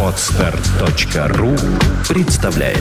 [0.00, 1.50] Отстар.ру
[2.08, 2.78] представляет.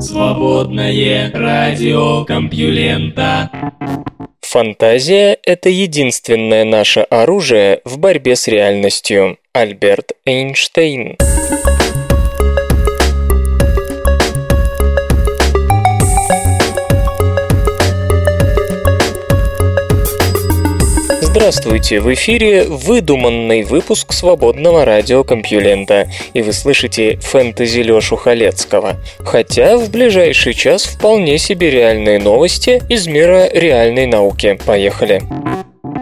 [0.00, 3.50] Свободное радио Компьюлента.
[4.40, 9.38] Фантазия– это единственное наше оружие в борьбе с реальностью.
[9.52, 11.18] Альберт Эйнштейн
[21.42, 21.98] Здравствуйте!
[21.98, 28.94] В эфире выдуманный выпуск свободного радиокомпьюлента, и вы слышите фэнтези Лёшу Халецкого.
[29.18, 34.56] Хотя в ближайший час вполне себе реальные новости из мира реальной науки.
[34.64, 35.20] Поехали!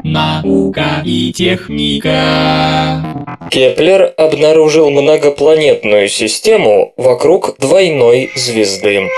[0.04, 3.02] Наука и техника.
[3.50, 9.08] Кеплер обнаружил многопланетную систему вокруг двойной звезды.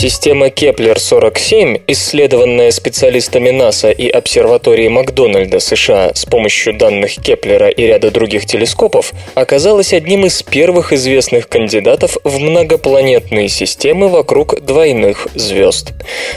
[0.00, 8.12] Система Кеплер-47, исследованная специалистами НАСА и обсерватории Макдональда США с помощью данных Кеплера и ряда
[8.12, 15.94] других телескопов, оказалась одним из первых известных кандидатов в многопланетные системы вокруг двойных звезд.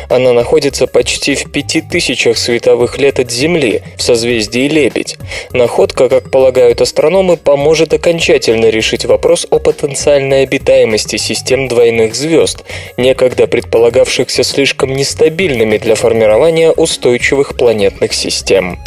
[0.10, 5.18] Она находится почти в пяти тысячах световых лет от Земли, в созвездии Лебедь.
[5.52, 12.64] Находка, как полагают астрономы, поможет окончательно решить вопрос о потенциальной обитаемости систем двойных звезд,
[12.98, 18.80] некогда предполагавшихся слишком нестабильными для формирования устойчивых планетных систем.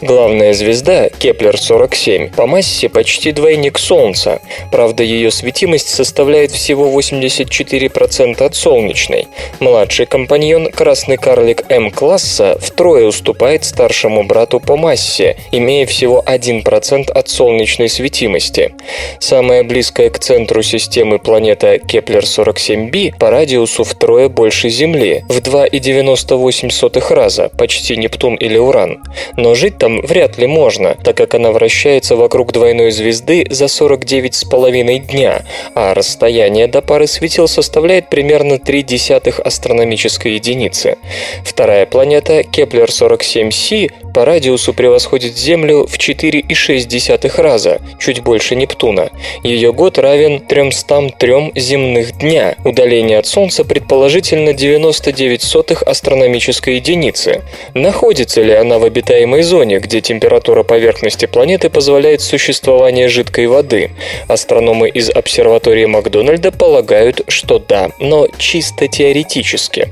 [0.00, 4.40] Главная звезда, Кеплер-47, по массе почти двойник Солнца,
[4.70, 9.26] правда ее светимость составляет всего 84% от солнечной.
[9.60, 17.28] Младший компаньон, красный карлик М-класса, втрое уступает старшему брату по массе, имея всего 1% от
[17.28, 18.74] солнечной светимости.
[19.18, 27.14] Самая близкая к центру системы планета Кеплер-47b по радиусу в втрое больше Земли, в 2,98
[27.14, 29.02] раза, почти Нептун или Уран.
[29.38, 34.98] Но жить там вряд ли можно, так как она вращается вокруг двойной звезды за 49,5
[35.10, 35.42] дня,
[35.74, 40.98] а расстояние до пары светил составляет примерно 3 десятых астрономической единицы.
[41.42, 49.10] Вторая планета, Кеплер-47c, по радиусу превосходит Землю в 4,6 раза, чуть больше Нептуна.
[49.42, 52.54] Ее год равен 303 земных дня.
[52.64, 57.42] Удаление от Солнца предположительно 99 сотых астрономической единицы.
[57.74, 63.90] Находится ли она в обитаемой зоне, где температура поверхности планеты позволяет существование жидкой воды?
[64.28, 69.88] Астрономы из обсерватории Макдональда полагают, что да, но чисто теоретически.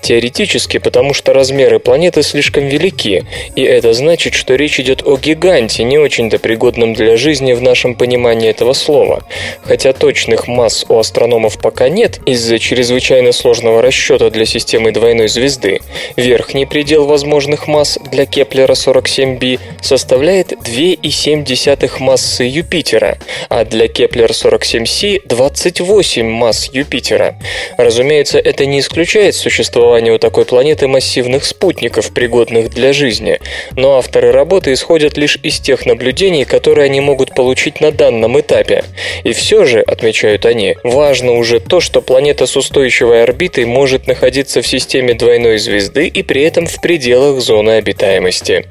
[0.00, 5.84] Теоретически, потому что размеры планеты слишком велики, и это значит, что речь идет о гиганте,
[5.84, 9.22] не очень-то пригодном для жизни в нашем понимании этого слова.
[9.62, 15.80] Хотя точных масс у астрономов пока нет из-за чрезвычайно сложного расчета для системы двойной звезды,
[16.16, 23.18] верхний предел возможных масс для Кеплера 47b составляет 2,7 массы Юпитера,
[23.48, 27.38] а для Кеплер 47c 28 масс Юпитера.
[27.76, 33.40] Разумеется, это не исключает существование у такой планеты массивных спутников, пригодных для жизни,
[33.74, 38.84] но авторы работы исходят лишь из тех наблюдений, которые они могут получить на данном этапе.
[39.24, 44.62] И все же, отмечают они, важно уже то, что планета с устойчивой орбитой может находиться
[44.62, 48.66] в системе двойной звезды и при этом в пределах зоны обитаемости.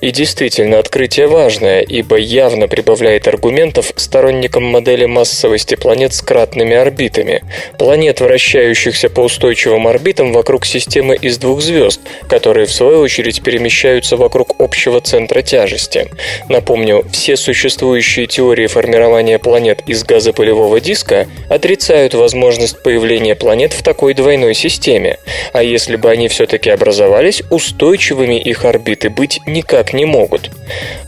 [0.00, 7.42] И действительно, открытие важное, ибо явно прибавляет аргументов сторонникам модели массовости планет с кратными орбитами.
[7.78, 14.16] Планет, вращающихся по устойчивым орбитам вокруг системы из двух звезд, которые в свою очередь перемещаются
[14.22, 16.08] вокруг общего центра тяжести.
[16.48, 24.14] Напомню, все существующие теории формирования планет из газопылевого диска отрицают возможность появления планет в такой
[24.14, 25.18] двойной системе,
[25.52, 30.50] а если бы они все-таки образовались, устойчивыми их орбиты быть никак не могут.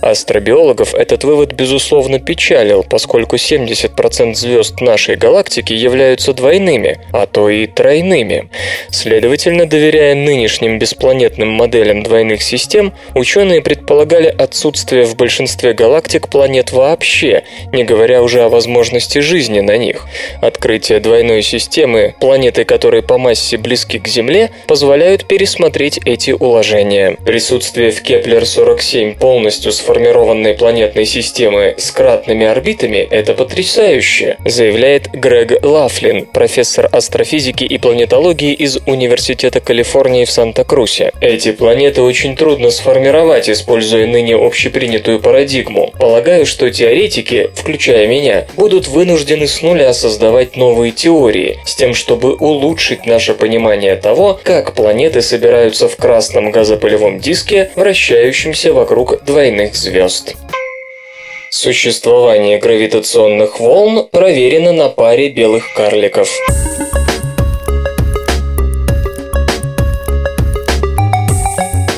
[0.04, 7.66] Астробиологов этот вывод безусловно печалил, поскольку 70% звезд нашей галактики являются двойными, а то и
[7.66, 8.50] тройными.
[8.90, 17.44] Следовательно, доверяя нынешним беспланетным моделям двойных систем, ученые предполагали отсутствие в большинстве галактик планет вообще,
[17.72, 20.06] не говоря уже о возможности жизни на них.
[20.42, 27.16] Открытие двойной системы, планеты, которые по массе близки к Земле, позволяют пересмотреть эти уложения.
[27.24, 35.64] Присутствие в Кеплер-47 полностью сформированного сформированной планетной системы с кратными орбитами– это потрясающе, заявляет Грег
[35.64, 41.12] Лафлин, профессор астрофизики и планетологии из Университета Калифорнии в Санта-Крусе.
[41.20, 45.92] Эти планеты очень трудно сформировать, используя ныне общепринятую парадигму.
[45.96, 52.34] Полагаю, что теоретики, включая меня, будут вынуждены с нуля создавать новые теории, с тем, чтобы
[52.34, 60.34] улучшить наше понимание того, как планеты собираются в красном газопылевом диске, вращающемся вокруг двойных звезд.
[61.50, 66.28] Существование гравитационных волн проверено на паре белых карликов.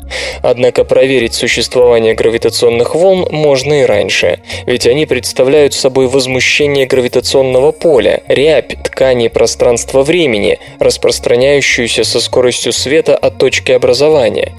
[0.42, 8.22] Однако проверить существование гравитационных волн можно и раньше, ведь они представляют собой возмущение гравитационного поля,
[8.26, 14.52] рябь ткани пространства-времени, распространяющуюся со скоростью света от точки образования.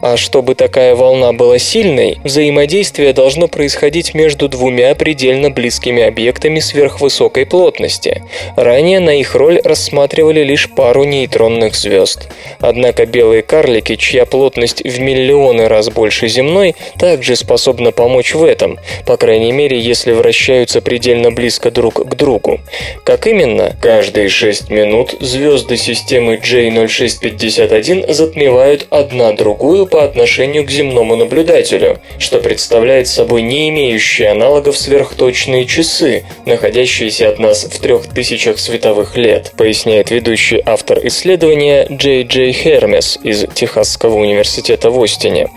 [0.00, 7.46] А чтобы такая волна была сильной, взаимодействие должно происходить между двумя предельно близкими объектами сверхвысокой
[7.46, 8.24] плотности.
[8.56, 12.26] Ранее на их роль рассматривали лишь пару пару нейтронных звезд.
[12.58, 18.78] Однако белые карлики, чья плотность в миллионы раз больше земной, также способны помочь в этом,
[19.04, 22.60] по крайней мере, если вращаются предельно близко друг к другу.
[23.04, 23.76] Как именно?
[23.82, 32.38] Каждые 6 минут звезды системы J0651 затмевают одна другую по отношению к земному наблюдателю, что
[32.38, 39.52] представляет собой не имеющие аналогов сверхточные часы, находящиеся от нас в трех тысячах световых лет,
[39.58, 45.48] поясняет ведущий автор автор исследования Джей Джей Хермес из Техасского университета в Остине.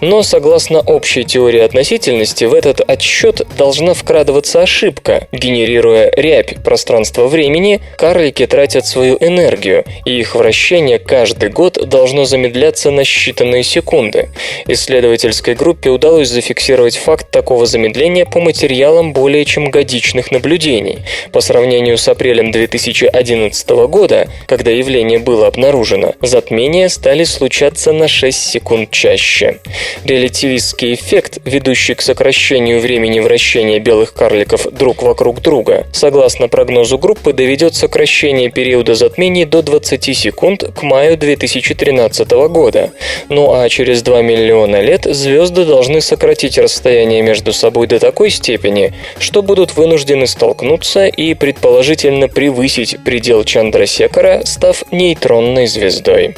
[0.00, 5.26] Но согласно общей теории относительности, в этот отсчет должна вкрадываться ошибка.
[5.32, 13.00] Генерируя рябь пространства-времени, карлики тратят свою энергию, и их вращение каждый год должно замедляться на
[13.00, 14.28] считанные секунды.
[14.68, 21.00] Исследовательской группе удалось зафиксировать факт такого замедления по материалам более чем годичных наблюдений.
[21.32, 28.36] По сравнению с апрелем 2011 года, когда явление было обнаружено, затмения стали случаться на 6
[28.36, 29.58] секунд чаще.
[30.04, 37.32] Релятивистский эффект, ведущий к сокращению времени вращения белых карликов друг вокруг друга, согласно прогнозу группы,
[37.32, 42.90] доведет сокращение периода затмений до 20 секунд к маю 2013 года.
[43.28, 48.94] Ну а через 2 миллиона лет звезды должны сократить расстояние между собой до такой степени,
[49.18, 56.34] что будут вынуждены столкнуться и предположительно превысить предел Чандрасекара, став нейтронной звездой.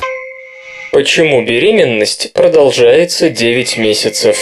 [0.91, 4.37] Почему беременность продолжается 9 месяцев?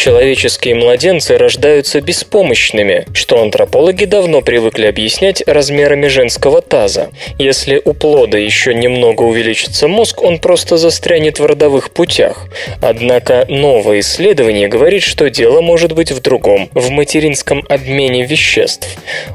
[0.00, 7.10] Человеческие младенцы рождаются беспомощными, что антропологи давно привыкли объяснять размерами женского таза.
[7.38, 12.46] Если у плода еще немного увеличится мозг, он просто застрянет в родовых путях.
[12.80, 18.88] Однако новое исследование говорит, что дело может быть в другом– в материнском обмене веществ.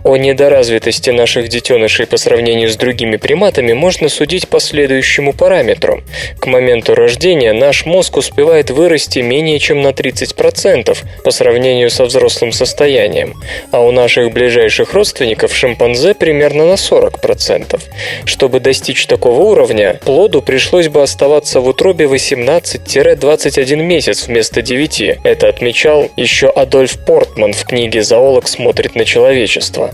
[0.03, 6.01] О недоразвитости наших детенышей по сравнению с другими приматами можно судить по следующему параметру.
[6.39, 12.05] К моменту рождения наш мозг успевает вырасти менее чем на 30%, 10% по сравнению со
[12.05, 13.35] взрослым состоянием,
[13.71, 17.81] а у наших ближайших родственников шимпанзе примерно на 40%.
[18.25, 25.19] Чтобы достичь такого уровня, плоду пришлось бы оставаться в утробе 18-21 месяц вместо 9.
[25.23, 29.91] Это отмечал еще Адольф Портман в книге «Зоолог смотрит на человечество».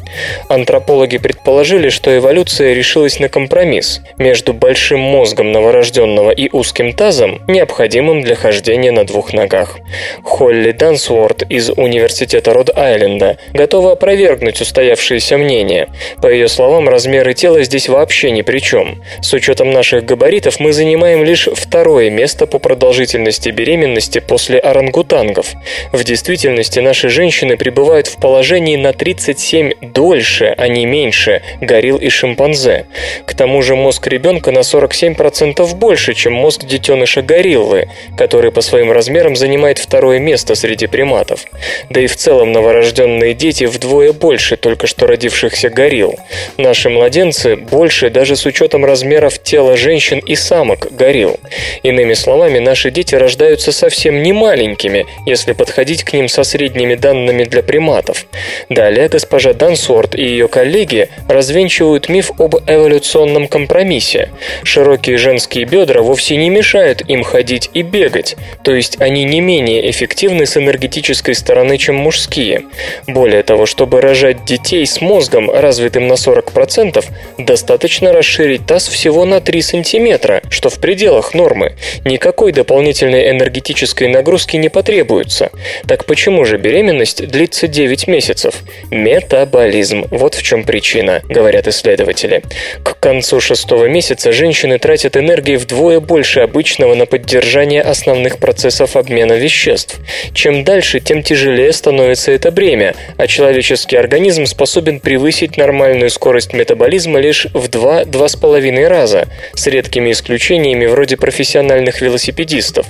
[0.50, 8.22] Антропологи предположили, что эволюция решилась на компромисс между большим мозгом новорожденного и узким тазом, необходимым
[8.22, 9.78] для хождения на двух ногах.
[10.24, 15.88] Холли Дансуорт из Университета Род-Айленда готова опровергнуть устоявшиеся мнения.
[16.22, 19.02] По ее словам, размеры тела здесь вообще ни при чем.
[19.22, 25.54] С учетом наших габаритов мы занимаем лишь второе место по продолжительности беременности после орангутангов.
[25.94, 32.10] В действительности наши женщины пребывают в положении на 37 дольше, а не меньше, горилл и
[32.10, 32.88] шимпанзе.
[33.26, 38.92] К тому же мозг ребенка на 47% больше, чем мозг детеныша гориллы, который по своим
[38.92, 41.46] размерам занимает второе место среди приматов.
[41.90, 46.16] Да и в целом новорожденные дети вдвое больше только что родившихся горилл.
[46.58, 51.40] Наши младенцы больше даже с учетом размеров тела женщин и самок горилл.
[51.84, 57.44] Иными словами, наши дети рождаются совсем не маленькими, если подходить к ним со средними данными
[57.44, 58.26] для приматов.
[58.70, 64.30] Далее госпожа Дансорт и ее коллеги развенчивают миф об эволюционном компромиссе.
[64.64, 69.90] Широкие женские бедра вовсе не мешают им ходить и бегать, то есть они не менее
[69.90, 72.64] эффективны с энергетической стороны, чем мужские.
[73.08, 77.04] Более того, чтобы рожать детей с мозгом, развитым на 40%,
[77.38, 81.74] достаточно расширить таз всего на 3 см, что в пределах нормы.
[82.06, 85.52] Никакой дополнительной энергетической нагрузки не потребуется.
[85.88, 88.56] Так почему же беременность длится 9 месяцев?
[88.90, 90.06] Метаболизм.
[90.10, 92.42] Вот в чем причина, говорят исследователи.
[92.84, 99.34] К концу шестого месяца женщины тратят энергии вдвое больше обычного на поддержание основных процессов обмена
[99.34, 100.00] веществ.
[100.34, 107.20] Чем дальше, тем тяжелее становится это бремя, а человеческий организм способен превысить нормальную скорость метаболизма
[107.20, 112.86] лишь в 2-2,5 раза, с редкими исключениями вроде профессиональных велосипедистов.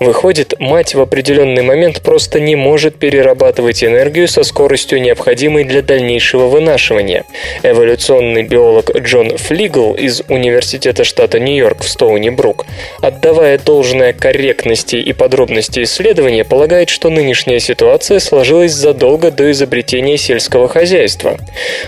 [0.00, 6.46] Выходит, мать в определенный момент просто не может перерабатывать энергию со скоростью, необходимой для дальнейшего
[6.46, 7.24] вынашивания.
[7.62, 12.66] Эволюционный биолог Джон Флигл из Университета штата Нью-Йорк в Стоуни-Брук,
[13.00, 20.68] отдавая должное корректности и подробности исследования, полагает, что нынешняя ситуация сложилась задолго до изобретения сельского
[20.68, 21.38] хозяйства.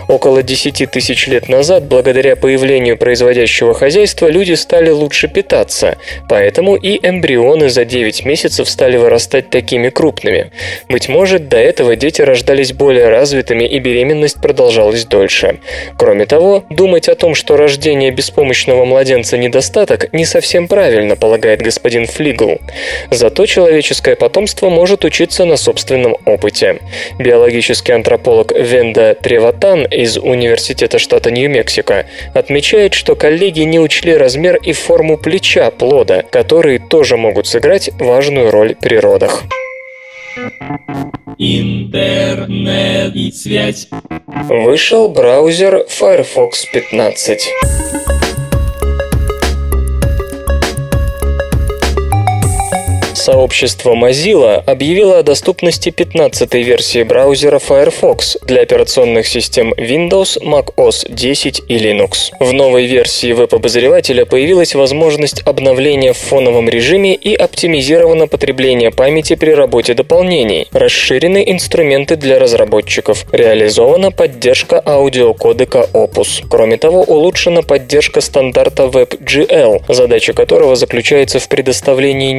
[0.09, 6.99] Около 10 тысяч лет назад, благодаря появлению производящего хозяйства, люди стали лучше питаться, поэтому и
[7.07, 10.51] эмбрионы за 9 месяцев стали вырастать такими крупными.
[10.89, 15.59] Быть может, до этого дети рождались более развитыми и беременность продолжалась дольше.
[15.99, 22.07] Кроме того, думать о том, что рождение беспомощного младенца недостаток, не совсем правильно, полагает господин
[22.07, 22.59] Флигл.
[23.11, 26.81] Зато человеческое потомство может учиться на собственном опыте.
[27.19, 34.73] Биологический антрополог Венда Треватан из Университета штата Нью-Мексико отмечает, что коллеги не учли размер и
[34.73, 39.43] форму плеча плода, которые тоже могут сыграть важную роль при родах.
[41.39, 43.89] Интернет и связь.
[44.49, 47.49] Вышел браузер Firefox 15.
[53.31, 61.05] Сообщество Mozilla объявило о доступности 15-й версии браузера Firefox для операционных систем Windows, Mac OS
[61.13, 62.33] 10 и Linux.
[62.41, 69.51] В новой версии веб-обозревателя появилась возможность обновления в фоновом режиме и оптимизировано потребление памяти при
[69.51, 76.47] работе дополнений, расширены инструменты для разработчиков, реализована поддержка аудиокодека Opus.
[76.49, 82.33] Кроме того, улучшена поддержка стандарта WebGL, задача которого заключается в предоставлении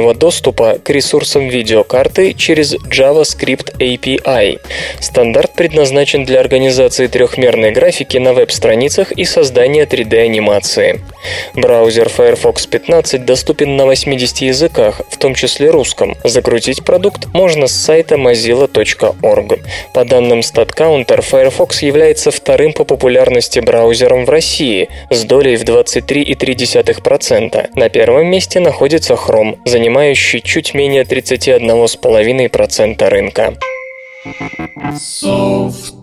[0.00, 4.58] низкоуровневого доступа к ресурсам видеокарты через JavaScript API.
[5.00, 11.00] Стандарт предназначен для организации трехмерной графики на веб-страницах и создания 3D-анимации.
[11.54, 16.16] Браузер Firefox 15 доступен на 80 языках, в том числе русском.
[16.24, 19.58] Закрутить продукт можно с сайта mozilla.org.
[19.94, 27.68] По данным StatCounter, Firefox является вторым по популярности браузером в России с долей в 23,3%.
[27.74, 33.54] На первом месте находится Chrome, занимающий чуть менее 31,5% рынка.
[34.98, 35.94] Софт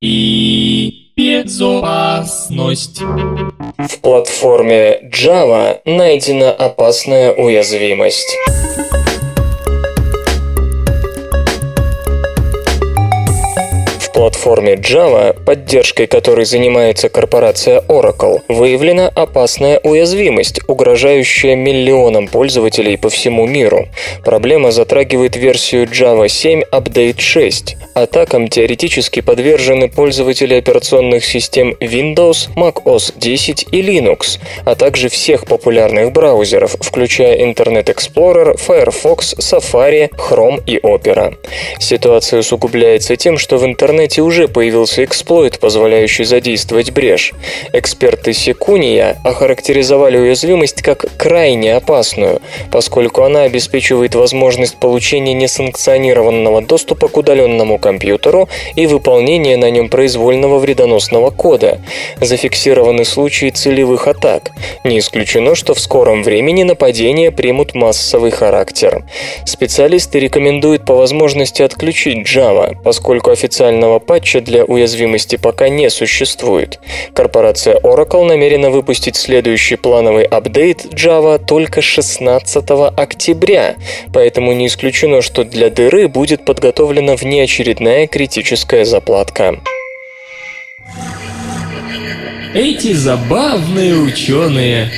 [0.00, 3.00] и безопасность.
[3.00, 8.36] В платформе Java найдена опасная уязвимость.
[14.22, 23.48] Платформе Java, поддержкой которой занимается корпорация Oracle, выявлена опасная уязвимость, угрожающая миллионам пользователей по всему
[23.48, 23.88] миру.
[24.24, 27.76] Проблема затрагивает версию Java 7 Update 6.
[27.94, 35.46] Атакам теоретически подвержены пользователи операционных систем Windows, Mac OS 10 и Linux, а также всех
[35.46, 41.36] популярных браузеров, включая Internet Explorer, Firefox, Safari, Chrome и Opera.
[41.80, 47.32] Ситуация усугубляется тем, что в интернете интернете уже появился эксплойт, позволяющий задействовать брешь.
[47.72, 52.40] Эксперты Секуния охарактеризовали уязвимость как крайне опасную,
[52.70, 60.58] поскольку она обеспечивает возможность получения несанкционированного доступа к удаленному компьютеру и выполнения на нем произвольного
[60.58, 61.80] вредоносного кода.
[62.20, 64.50] Зафиксированы случаи целевых атак.
[64.84, 69.04] Не исключено, что в скором времени нападения примут массовый характер.
[69.46, 76.80] Специалисты рекомендуют по возможности отключить Java, поскольку официального патча для уязвимости пока не существует.
[77.14, 82.64] Корпорация Oracle намерена выпустить следующий плановый апдейт Java только 16
[82.96, 83.76] октября,
[84.12, 89.58] поэтому не исключено, что для дыры будет подготовлена внеочередная критическая заплатка.
[92.54, 94.90] Эти забавные ученые.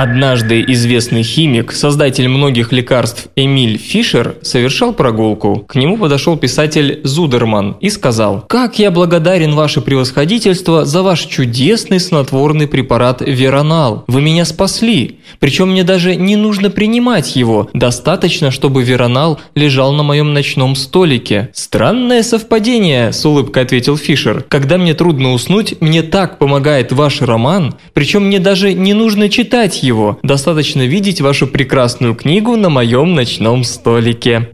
[0.00, 5.64] Однажды известный химик, создатель многих лекарств Эмиль Фишер совершал прогулку.
[5.66, 11.98] К нему подошел писатель Зудерман и сказал «Как я благодарен ваше превосходительство за ваш чудесный
[11.98, 14.04] снотворный препарат Веронал.
[14.06, 15.18] Вы меня спасли.
[15.40, 17.68] Причем мне даже не нужно принимать его.
[17.72, 21.48] Достаточно, чтобы Веронал лежал на моем ночном столике».
[21.52, 24.44] «Странное совпадение»,– с улыбкой ответил Фишер.
[24.48, 27.74] «Когда мне трудно уснуть, мне так помогает ваш роман.
[27.94, 30.18] Причем мне даже не нужно читать его.
[30.22, 34.48] Достаточно видеть вашу прекрасную книгу на моем ночном столике.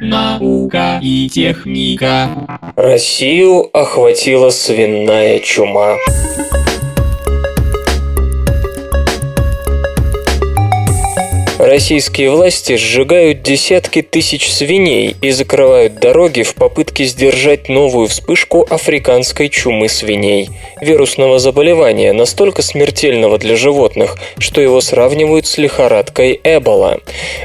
[0.00, 2.28] Наука и техника.
[2.76, 5.96] Россию охватила свиная чума.
[11.74, 19.48] Российские власти сжигают десятки тысяч свиней и закрывают дороги в попытке сдержать новую вспышку африканской
[19.48, 20.50] чумы свиней.
[20.80, 27.00] Вирусного заболевания, настолько смертельного для животных, что его сравнивают с лихорадкой Эбола.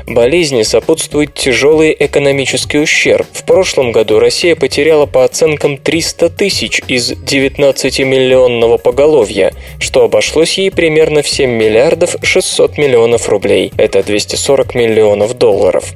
[0.05, 3.25] Болезни сопутствует тяжелый экономический ущерб.
[3.33, 10.69] В прошлом году Россия потеряла по оценкам 300 тысяч из 19-миллионного поголовья, что обошлось ей
[10.69, 13.71] примерно в 7 миллиардов 600 миллионов рублей.
[13.75, 15.93] Это 240 миллионов долларов.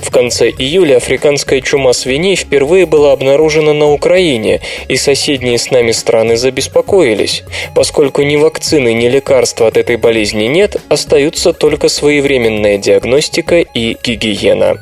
[0.00, 5.92] В конце июля африканская чума свиней впервые была обнаружена на Украине, и соседние с нами
[5.92, 7.42] страны забеспокоились.
[7.74, 14.78] Поскольку ни вакцины, ни лекарства от этой болезни нет, остаются только своевременная диагностика и гигиена.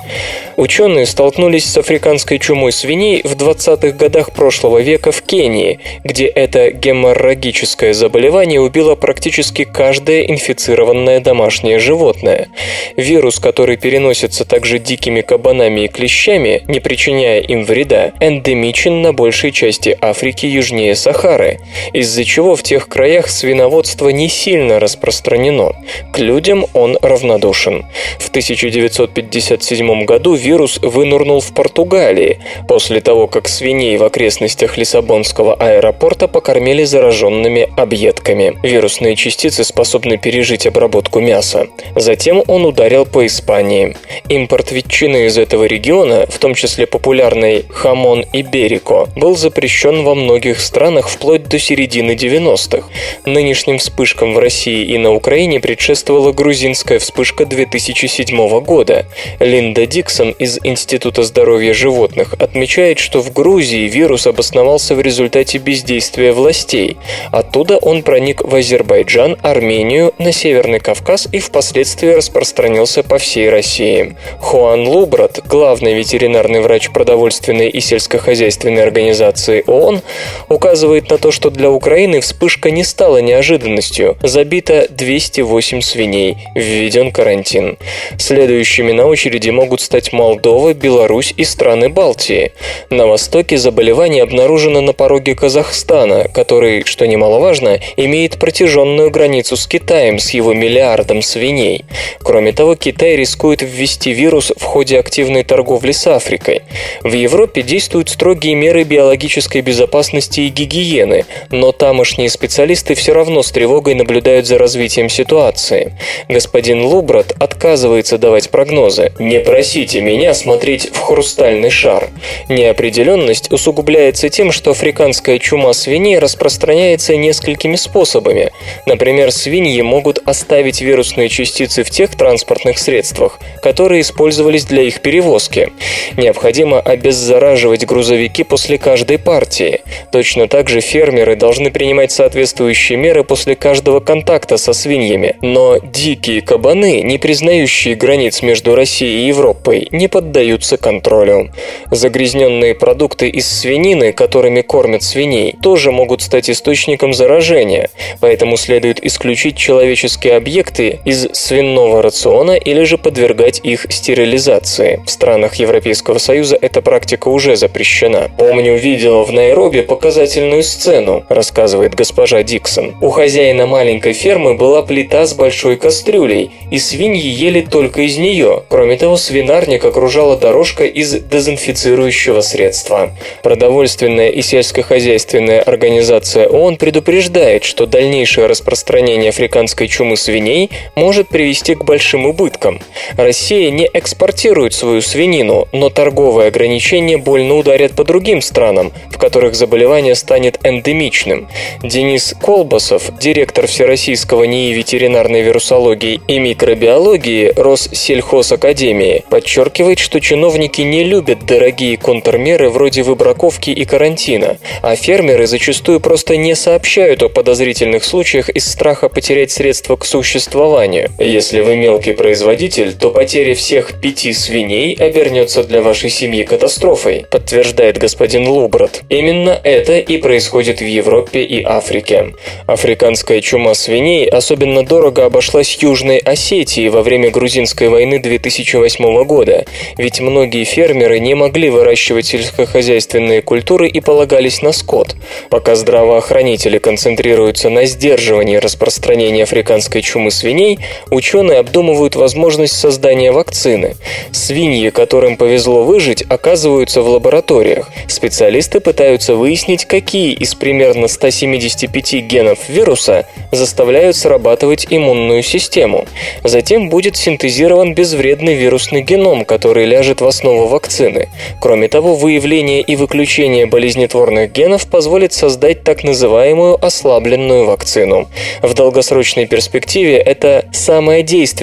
[0.57, 6.71] Ученые столкнулись с африканской чумой свиней в 20-х годах прошлого века в Кении, где это
[6.71, 12.49] геморрагическое заболевание убило практически каждое инфицированное домашнее животное.
[12.97, 19.53] Вирус, который переносится также дикими кабанами и клещами, не причиняя им вреда, эндемичен на большей
[19.53, 21.61] части Африки южнее Сахары,
[21.93, 25.73] из-за чего в тех краях свиноводство не сильно распространено.
[26.13, 27.87] К людям он равнодушен.
[28.19, 36.29] В 1957 году вирус вынурнул в Португалии, после того, как свиней в окрестностях Лиссабонского аэропорта
[36.29, 38.59] покормили зараженными объедками.
[38.63, 41.69] Вирусные частицы способны пережить обработку мяса.
[41.97, 43.97] Затем он ударил по Испании.
[44.29, 50.61] Импорт ветчины из этого региона, в том числе популярный хамон иберико, был запрещен во многих
[50.61, 52.87] странах вплоть до середины 90-х.
[53.25, 59.07] Нынешним вспышкам в России и на Украине предшествовала грузинская вспышка 2007 года.
[59.41, 66.33] Линда Диксон из Института здоровья животных отмечает, что в Грузии вирус обосновался в результате бездействия
[66.33, 66.97] властей.
[67.31, 74.17] Оттуда он проник в Азербайджан, Армению, на Северный Кавказ и впоследствии распространился по всей России.
[74.41, 80.03] Хуан Лубрат, главный ветеринарный врач продовольственной и сельскохозяйственной организации ООН,
[80.49, 84.17] указывает на то, что для Украины вспышка не стала неожиданностью.
[84.23, 87.79] Забито 208 свиней, введен карантин.
[88.19, 92.53] Следующими на очереди могут стать Молдова, Беларусь и страны Балтии.
[92.91, 100.19] На востоке заболевание обнаружено на пороге Казахстана, который, что немаловажно, имеет протяженную границу с Китаем
[100.19, 101.85] с его миллиардом свиней.
[102.23, 106.63] Кроме того, Китай рискует ввести вирус в ходе активной торговли с Африкой.
[107.03, 113.53] В Европе действуют строгие меры биологической безопасности и гигиены, но тамошние специалисты все равно с
[113.53, 115.97] тревогой наблюдают за развитием ситуации.
[116.29, 119.13] Господин Лубрат отказывается давать прогнозы.
[119.21, 122.11] «Не просите меня смотреть в хрустальный шар».
[122.49, 128.51] Неопределенность усугубляется тем, что африканская чума свиней распространяется несколькими способами.
[128.87, 135.03] Например, свиньи могут оставить вирусные частицы в тех транспортных транспортных средствах, которые использовались для их
[135.03, 135.71] перевозки.
[136.17, 139.83] Необходимо обеззараживать грузовики после каждой партии.
[140.11, 145.37] Точно так же фермеры должны принимать соответствующие меры после каждого контакта со свиньями.
[145.43, 151.51] Но дикие кабаны, не признающие границ между Россией и Европой, не поддаются контролю.
[151.91, 157.91] Загрязненные продукты из свинины, которыми кормят свиней, тоже могут стать источником заражения,
[158.21, 165.01] поэтому следует исключить человеческие объекты из свиного рациона или же подвергать их стерилизации.
[165.05, 168.31] В странах Европейского Союза эта практика уже запрещена.
[168.39, 172.95] Помню, видела в Найроби показательную сцену, рассказывает госпожа Диксон.
[173.01, 178.63] У хозяина маленькой фермы была плита с большой кастрюлей, и свиньи ели только из нее.
[178.69, 183.11] Кроме того, свинарник окружала дорожка из дезинфицирующего средства.
[183.43, 191.85] Продовольственная и сельскохозяйственная организация ООН предупреждает, что дальнейшее распространение африканской чумы свиней может привести к
[191.85, 192.81] большим убыткам.
[193.17, 199.55] Россия не экспортирует свою свинину, но торговые ограничения больно ударят по другим странам, в которых
[199.55, 201.49] заболевание станет эндемичным.
[201.83, 211.47] Денис Колбасов, директор Всероссийского НИИ ветеринарной вирусологии и микробиологии Россельхозакадемии, подчеркивает, что чиновники не любят
[211.47, 218.49] дорогие контрмеры вроде выбраковки и карантина, а фермеры зачастую просто не сообщают о подозрительных случаях
[218.49, 221.11] из страха потерять средства к существованию.
[221.19, 227.99] Если вы мелкий производитель, то потеря всех пяти свиней обернется для вашей семьи катастрофой, подтверждает
[227.99, 229.03] господин Лубрат.
[229.09, 232.35] Именно это и происходит в Европе и Африке.
[232.67, 239.65] Африканская чума свиней особенно дорого обошлась Южной Осетии во время грузинской войны 2008 года,
[239.97, 245.15] ведь многие фермеры не могли выращивать сельскохозяйственные культуры и полагались на скот.
[245.51, 253.95] Пока здравоохранители концентрируются на сдерживании распространения африканской чумы свиней, ученые обдумывают возможность создания вакцины.
[254.33, 257.89] Свиньи, которым повезло выжить, оказываются в лабораториях.
[258.09, 266.07] Специалисты пытаются выяснить, какие из примерно 175 генов вируса заставляют срабатывать иммунную систему.
[266.45, 271.29] Затем будет синтезирован безвредный вирусный геном, который ляжет в основу вакцины.
[271.61, 278.29] Кроме того, выявление и выключение болезнетворных генов позволит создать так называемую ослабленную вакцину.
[278.63, 281.23] В долгосрочной перспективе это самое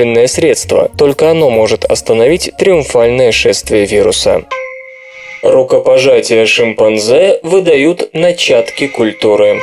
[0.09, 4.43] действенное средство, только оно может остановить триумфальное шествие вируса.
[5.41, 9.61] Рукопожатия шимпанзе выдают начатки культуры.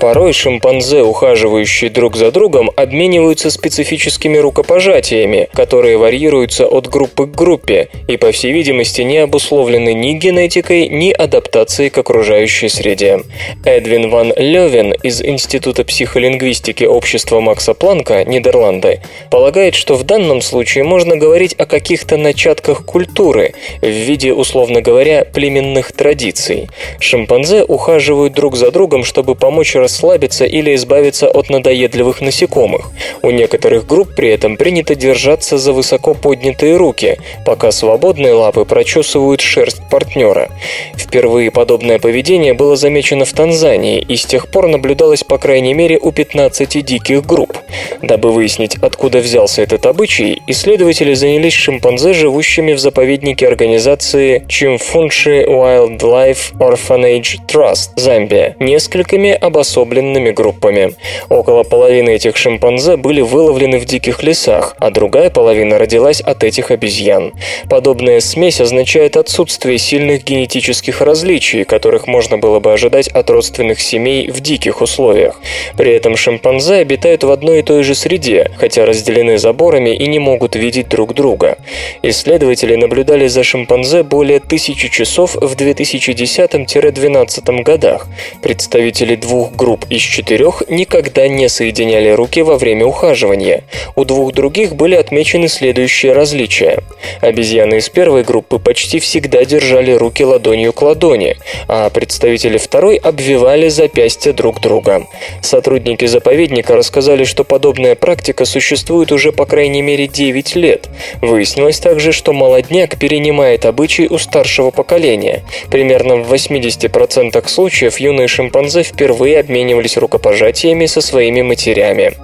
[0.00, 7.88] Порой шимпанзе, ухаживающие друг за другом, обмениваются специфическими рукопожатиями, которые варьируются от группы к группе
[8.06, 13.22] и, по всей видимости, не обусловлены ни генетикой, ни адаптацией к окружающей среде.
[13.64, 19.00] Эдвин ван Левен из Института психолингвистики общества Макса Планка, Нидерланды,
[19.32, 25.24] полагает, что в данном случае можно говорить о каких-то начатках культуры в виде, условно говоря,
[25.24, 26.68] племенных традиций.
[27.00, 32.90] Шимпанзе ухаживают друг за другом, чтобы помочь расслабиться или избавиться от надоедливых насекомых.
[33.22, 39.40] У некоторых групп при этом принято держаться за высоко поднятые руки, пока свободные лапы прочесывают
[39.40, 40.50] шерсть партнера.
[40.94, 45.98] Впервые подобное поведение было замечено в Танзании и с тех пор наблюдалось по крайней мере
[45.98, 47.56] у 15 диких групп.
[48.02, 56.58] Дабы выяснить, откуда взялся этот обычай, исследователи занялись шимпанзе, живущими в заповеднике организации Chimfunshi Wildlife
[56.58, 60.94] Orphanage Trust, Замбия, несколькими обособленными обособленными группами.
[61.28, 66.70] Около половины этих шимпанзе были выловлены в диких лесах, а другая половина родилась от этих
[66.70, 67.32] обезьян.
[67.68, 74.30] Подобная смесь означает отсутствие сильных генетических различий, которых можно было бы ожидать от родственных семей
[74.30, 75.40] в диких условиях.
[75.76, 80.18] При этом шимпанзе обитают в одной и той же среде, хотя разделены заборами и не
[80.18, 81.58] могут видеть друг друга.
[82.02, 88.06] Исследователи наблюдали за шимпанзе более тысячи часов в 2010-2012 годах.
[88.42, 93.64] Представители двух групп групп из четырех никогда не соединяли руки во время ухаживания.
[93.96, 96.78] У двух других были отмечены следующие различия.
[97.20, 101.36] Обезьяны из первой группы почти всегда держали руки ладонью к ладони,
[101.68, 105.06] а представители второй обвивали запястья друг друга.
[105.42, 110.88] Сотрудники заповедника рассказали, что подобная практика существует уже по крайней мере 9 лет.
[111.20, 115.42] Выяснилось также, что молодняк перенимает обычаи у старшего поколения.
[115.70, 122.14] Примерно в 80% случаев юные шимпанзе впервые обмениваются обменивались рукопожатиями со своими матерями.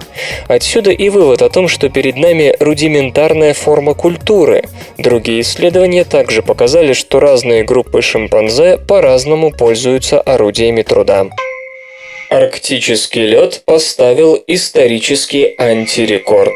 [0.47, 4.63] Отсюда и вывод о том, что перед нами рудиментарная форма культуры.
[4.97, 11.27] Другие исследования также показали, что разные группы шимпанзе по-разному пользуются орудиями труда.
[12.29, 16.53] Арктический лед поставил исторический антирекорд.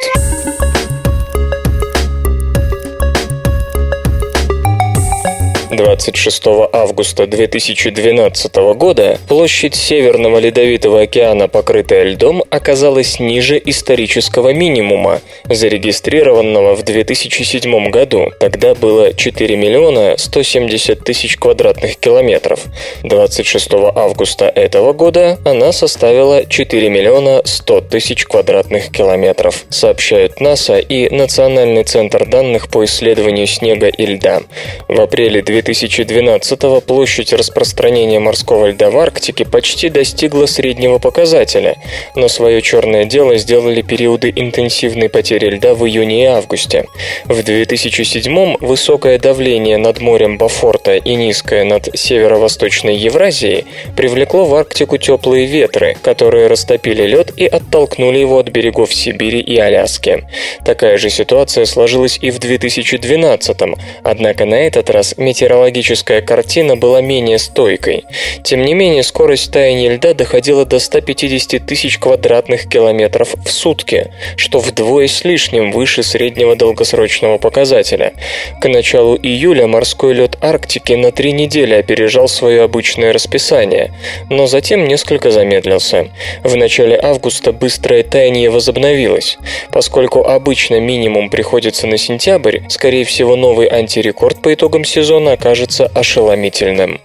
[5.80, 16.76] 26 августа 2012 года площадь Северного Ледовитого океана, покрытая льдом, оказалась ниже исторического минимума, зарегистрированного
[16.76, 18.30] в 2007 году.
[18.42, 22.66] Тогда было 4 миллиона 170 тысяч квадратных километров.
[23.04, 31.10] 26 августа этого года она составила 4 миллиона 100 тысяч квадратных километров, сообщают НАСА и
[31.10, 34.42] Национальный центр данных по исследованию снега и льда.
[34.90, 41.76] В апреле 2000 2012 площадь распространения морского льда в Арктике почти достигла среднего показателя,
[42.16, 46.86] но свое черное дело сделали периоды интенсивной потери льда в июне и августе.
[47.26, 54.98] В 2007 высокое давление над морем Бафорта и низкое над северо-восточной Евразией привлекло в Арктику
[54.98, 60.24] теплые ветры, которые растопили лед и оттолкнули его от берегов Сибири и Аляски.
[60.66, 63.58] Такая же ситуация сложилась и в 2012,
[64.04, 68.06] однако на этот раз метеорология метеорологическая картина была менее стойкой.
[68.44, 74.60] Тем не менее, скорость таяния льда доходила до 150 тысяч квадратных километров в сутки, что
[74.60, 78.14] вдвое с лишним выше среднего долгосрочного показателя.
[78.62, 83.94] К началу июля морской лед Арктики на три недели опережал свое обычное расписание,
[84.30, 86.08] но затем несколько замедлился.
[86.44, 89.38] В начале августа быстрое таяние возобновилось.
[89.72, 97.02] Поскольку обычно минимум приходится на сентябрь, скорее всего новый антирекорд по итогам сезона кажется ошеломительным.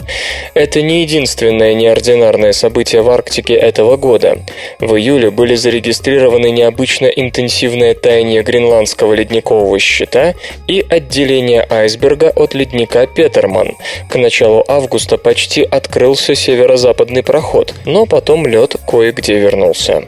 [0.53, 4.37] Это не единственное неординарное событие в Арктике этого года.
[4.81, 10.35] В июле были зарегистрированы необычно интенсивное таяние гренландского ледникового щита
[10.69, 13.77] и отделение айсберга от ледника Петерман.
[14.11, 20.05] К началу августа почти открылся северо-западный проход, но потом лед кое-где вернулся.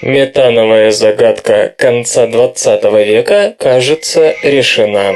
[0.00, 5.14] Метановая загадка конца 20 века, кажется, решена.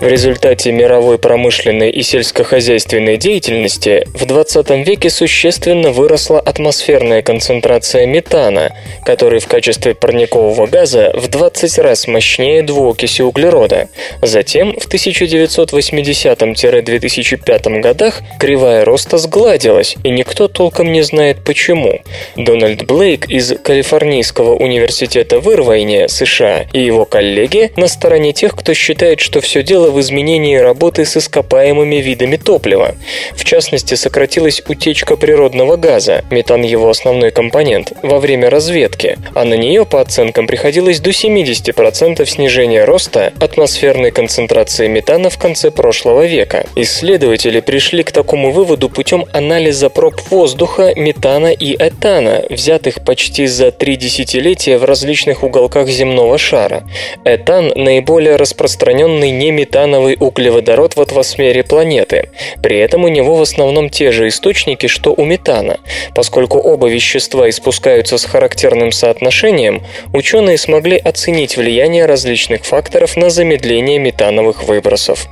[0.00, 8.72] В результате мировой промышленной и сельскохозяйственной деятельности в 20 веке существенно выросла атмосферная концентрация метана,
[9.04, 13.88] который в качестве парникового газа в 20 раз мощнее двуокиси углерода.
[14.22, 22.02] Затем в 1980-2005 годах кривая роста сгладилась, и никто толком не знает почему.
[22.36, 28.74] Дональд Блейк из Калифорнийского университета в Ирвайне, США, и его коллеги на стороне тех, кто
[28.74, 32.94] считает, что все дело в изменении работы с ископаемыми видами топлива.
[33.34, 39.54] В частности, сократилась утечка природного газа, метан его основной компонент, во время разведки, а на
[39.54, 46.66] нее, по оценкам, приходилось до 70% снижения роста атмосферной концентрации метана в конце прошлого века.
[46.76, 53.70] Исследователи пришли к такому выводу путем анализа проб воздуха, метана и этана, взятых почти за
[53.70, 56.84] три десятилетия в различных уголках земного шара.
[57.24, 62.30] Этан– наиболее распространенный неметановый метановый углеводород в атмосфере планеты.
[62.60, 65.78] При этом у него в основном те же источники, что у метана.
[66.16, 74.00] Поскольку оба вещества испускаются с характерным соотношением, ученые смогли оценить влияние различных факторов на замедление
[74.00, 75.28] метановых выбросов.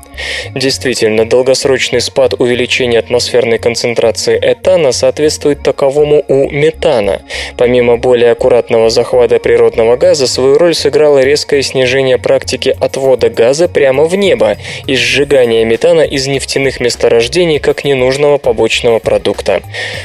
[0.55, 7.23] Действительно, долгосрочный спад увеличения атмосферной концентрации этана соответствует таковому у метана.
[7.57, 14.05] Помимо более аккуратного захвата природного газа, свою роль сыграло резкое снижение практики отвода газа прямо
[14.05, 19.63] в небо, и сжигания метана из нефтяных месторождений как ненужного побочного продукта.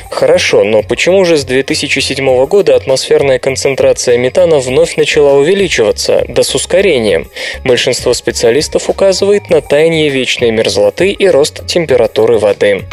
[0.10, 6.54] Хорошо, но почему же с 2007 года атмосферная концентрация метана вновь начала увеличиваться, да с
[6.56, 7.30] ускорением?
[7.64, 12.86] Большинство специалистов указывает на таяние вечной мерзлоты и рост температуры воды.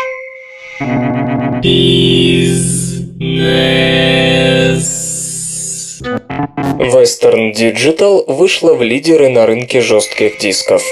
[6.79, 10.83] Western Digital вышла в лидеры на рынке жестких дисков.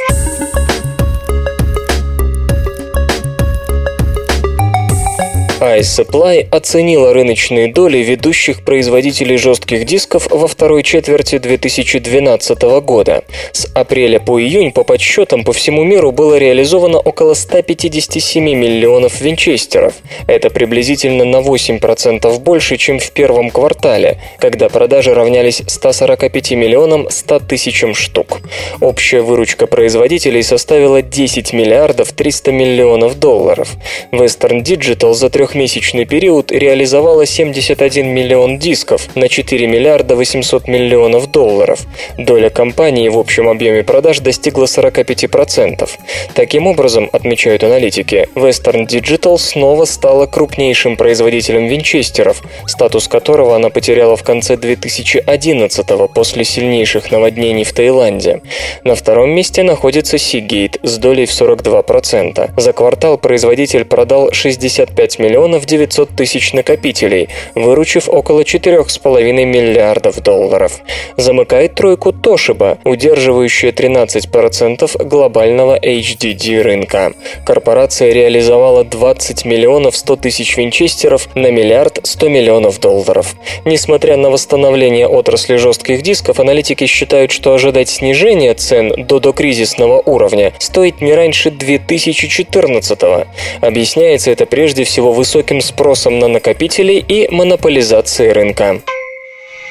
[5.60, 13.24] iSupply оценила рыночные доли ведущих производителей жестких дисков во второй четверти 2012 года.
[13.52, 19.94] С апреля по июнь по подсчетам по всему миру было реализовано около 157 миллионов винчестеров.
[20.26, 27.38] Это приблизительно на 8% больше, чем в первом квартале, когда продажи равнялись 145 миллионам 100
[27.40, 28.40] тысячам штук.
[28.82, 33.70] Общая выручка производителей составила 10 миллиардов 300 миллионов долларов.
[34.12, 41.30] Western Digital за трехмесячный трехмесячный период реализовала 71 миллион дисков на 4 миллиарда 800 миллионов
[41.30, 41.80] долларов.
[42.18, 45.88] Доля компании в общем объеме продаж достигла 45%.
[46.34, 54.16] Таким образом, отмечают аналитики, Western Digital снова стала крупнейшим производителем винчестеров, статус которого она потеряла
[54.16, 58.42] в конце 2011 после сильнейших наводнений в Таиланде.
[58.84, 62.50] На втором месте находится Seagate с долей в 42%.
[62.60, 65.35] За квартал производитель продал 65 миллионов
[65.66, 70.80] 900 тысяч накопителей, выручив около 4,5 миллиардов долларов.
[71.16, 77.12] Замыкает тройку Toshiba, удерживающая 13% глобального HDD рынка.
[77.44, 83.34] Корпорация реализовала 20 миллионов 100 тысяч винчестеров на миллиард 100 миллионов долларов.
[83.64, 90.52] Несмотря на восстановление отрасли жестких дисков, аналитики считают, что ожидать снижения цен до докризисного уровня
[90.58, 93.26] стоит не раньше 2014 -го.
[93.60, 95.25] Объясняется это прежде всего высоким
[95.60, 98.80] спросом на накопители и монополизацией рынка.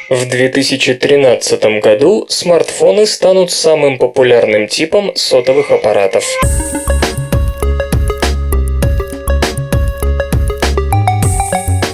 [0.09, 6.25] В 2013 году смартфоны станут самым популярным типом сотовых аппаратов.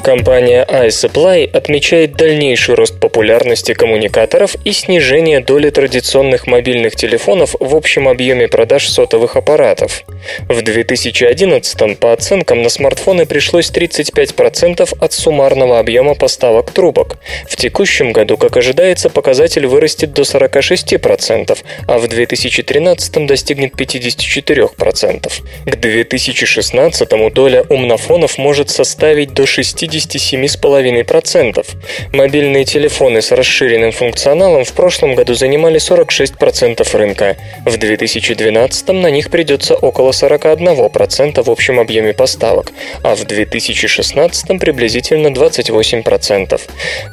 [0.03, 8.07] Компания iSupply отмечает дальнейший рост популярности коммуникаторов и снижение доли традиционных мобильных телефонов в общем
[8.07, 10.03] объеме продаж сотовых аппаратов.
[10.49, 17.17] В 2011 по оценкам на смартфоны пришлось 35% от суммарного объема поставок трубок.
[17.47, 25.31] В текущем году, как ожидается, показатель вырастет до 46%, а в 2013 достигнет 54%.
[25.65, 29.45] К 2016 доля умнофонов может составить до
[29.91, 31.65] 67,5%.
[32.13, 37.37] Мобильные телефоны с расширенным функционалом в прошлом году занимали 46% рынка.
[37.65, 42.71] В 2012 на них придется около 41% в общем объеме поставок,
[43.03, 46.61] а в 2016 приблизительно 28%.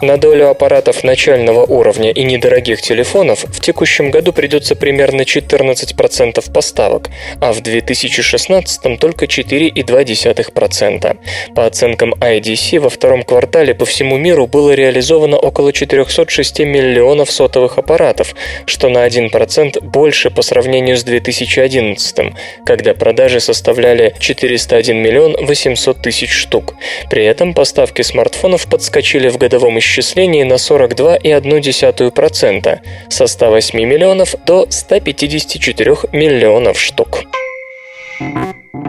[0.03, 7.11] На долю аппаратов начального уровня и недорогих телефонов в текущем году придется примерно 14% поставок,
[7.41, 11.17] а в 2016 только 4,2%.
[11.55, 17.79] По оценкам IDC, во втором квартале по всему миру было реализовано около 406 миллионов сотовых
[17.79, 18.35] аппаратов,
[18.67, 22.35] что на 1% больше по сравнению с 2011,
[22.67, 26.75] когда продажи составляли 401 миллион 800 тысяч штук.
[27.09, 32.79] При этом поставки смартфонов подскочили в годовом исчислении на 42,1%
[33.09, 37.25] со 108 миллионов до 154 миллионов штук.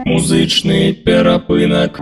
[0.06, 2.00] Музычный перапынок.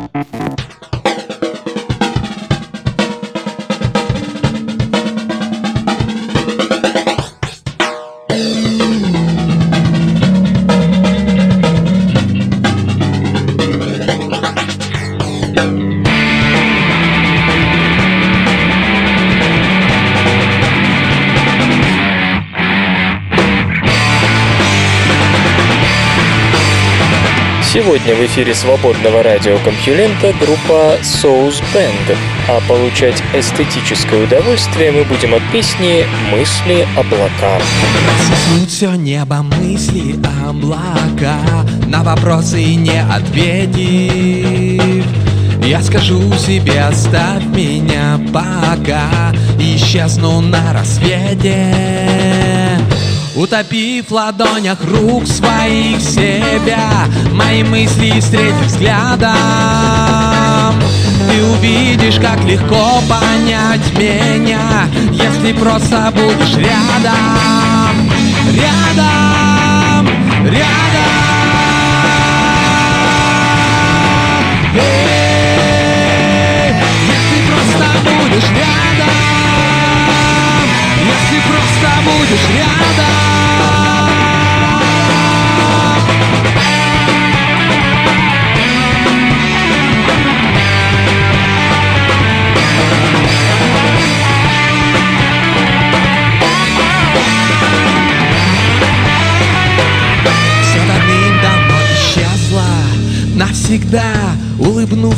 [27.78, 32.18] Сегодня в эфире свободного радиокомпьюлента группа Soul Band,
[32.50, 37.60] а получать эстетическое удовольствие мы будем от песни «Мысли облака».
[38.68, 40.16] Все небо мысли
[40.50, 41.38] облака.
[41.86, 43.86] На вопросы не ответив
[45.64, 49.32] Я скажу себе, оставь меня пока.
[49.60, 51.76] Исчезну на рассвете
[53.38, 59.36] Утопив в ладонях рук своих себя Мои мысли встретив взглядом.
[61.30, 68.10] Ты увидишь, как легко понять меня Если просто будешь рядом.
[68.56, 70.08] Рядом,
[70.44, 71.07] рядом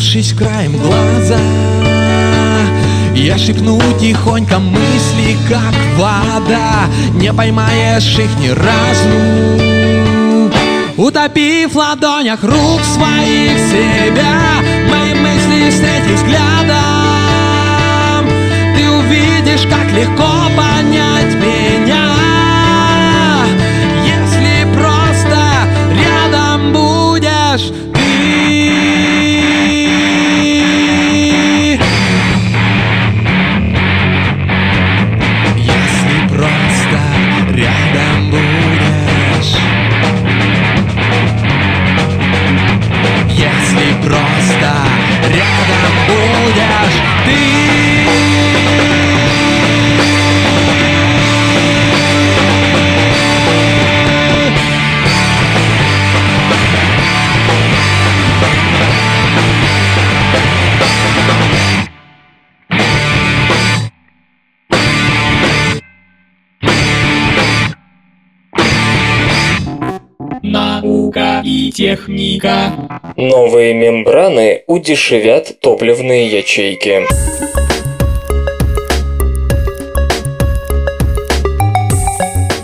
[0.09, 1.37] Улыбнувшись краем глаза
[3.13, 9.09] Я шепну тихонько мысли, как вода Не поймаешь их ни разу.
[10.97, 16.79] Утопив в ладонях рук своих себя Мои мысли встретив взглядом
[18.75, 21.68] Ты увидишь, как легко понять меня
[73.21, 77.03] Новые мембраны удешевят топливные ячейки.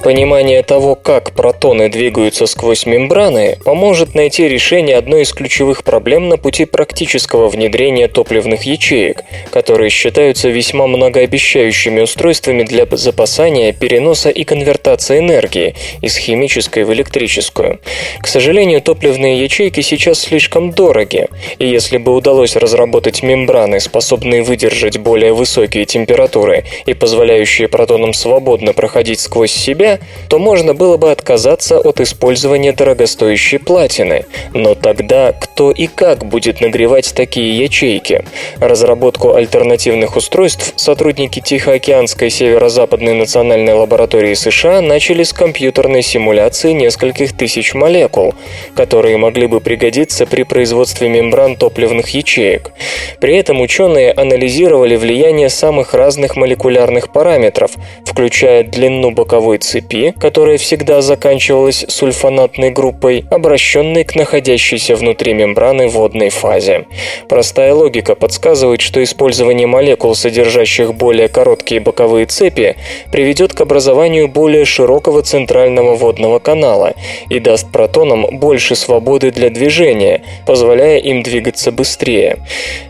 [0.06, 6.38] Понимание того, как протоны двигаются сквозь мембраны, поможет найти решение одной из ключевых проблем на
[6.38, 15.18] пути практического внедрения топливных ячеек, которые считаются весьма многообещающими устройствами для запасания, переноса и конвертации
[15.18, 17.80] энергии из химической в электрическую.
[18.20, 25.00] К сожалению, топливные ячейки сейчас слишком дороги, и если бы удалось разработать мембраны, способные выдержать
[25.00, 29.95] более высокие температуры и позволяющие протонам свободно проходить сквозь себя,
[30.30, 34.26] то можно было бы отказаться от использования дорогостоящей платины.
[34.54, 38.26] Но тогда кто и как будет нагревать такие ячейки?
[38.60, 47.74] Разработку альтернативных устройств сотрудники Тихоокеанской северо-западной национальной лаборатории США начали с компьютерной симуляции нескольких тысяч
[47.74, 48.34] молекул,
[48.76, 52.72] которые могли бы пригодиться при производстве мембран топливных ячеек.
[53.20, 57.72] При этом ученые анализировали влияние самых разных молекулярных параметров,
[58.06, 65.88] включая длину боковой цепи, цепи, которая всегда заканчивалась сульфонатной группой, обращенной к находящейся внутри мембраны
[65.88, 66.86] водной фазе.
[67.30, 72.76] Простая логика подсказывает, что использование молекул, содержащих более короткие боковые цепи,
[73.12, 76.94] приведет к образованию более широкого центрального водного канала
[77.30, 82.38] и даст протонам больше свободы для движения, позволяя им двигаться быстрее.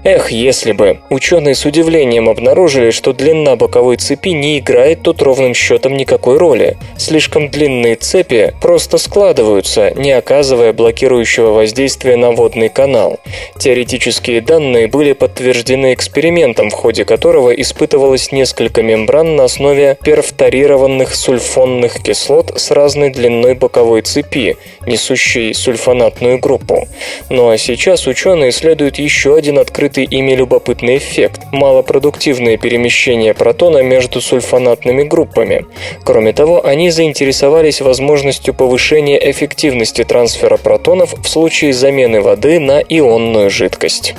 [0.04, 1.00] Эх, если бы!
[1.10, 6.78] Ученые с удивлением обнаружили, что длина боковой цепи не играет тут ровным счетом никакой роли.
[6.98, 13.20] Слишком длинные цепи просто складываются, не оказывая блокирующего воздействия на водный канал.
[13.60, 22.02] Теоретические данные были подтверждены экспериментом, в ходе которого испытывалось несколько мембран на основе перфторированных сульфонных
[22.02, 26.88] кислот с разной длиной боковой цепи, несущей сульфонатную группу.
[27.30, 34.22] Ну а сейчас ученые исследуют еще один открытый ими любопытный эффект– малопродуктивное перемещение протона между
[34.22, 35.66] сульфонатными группами.
[36.04, 43.50] Кроме того, они заинтересовались возможностью повышения эффективности трансфера протонов в случае замены воды на ионную
[43.50, 44.14] жидкость.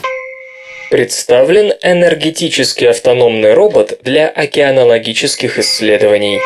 [0.90, 6.40] Представлен энергетически автономный робот для океанологических исследований.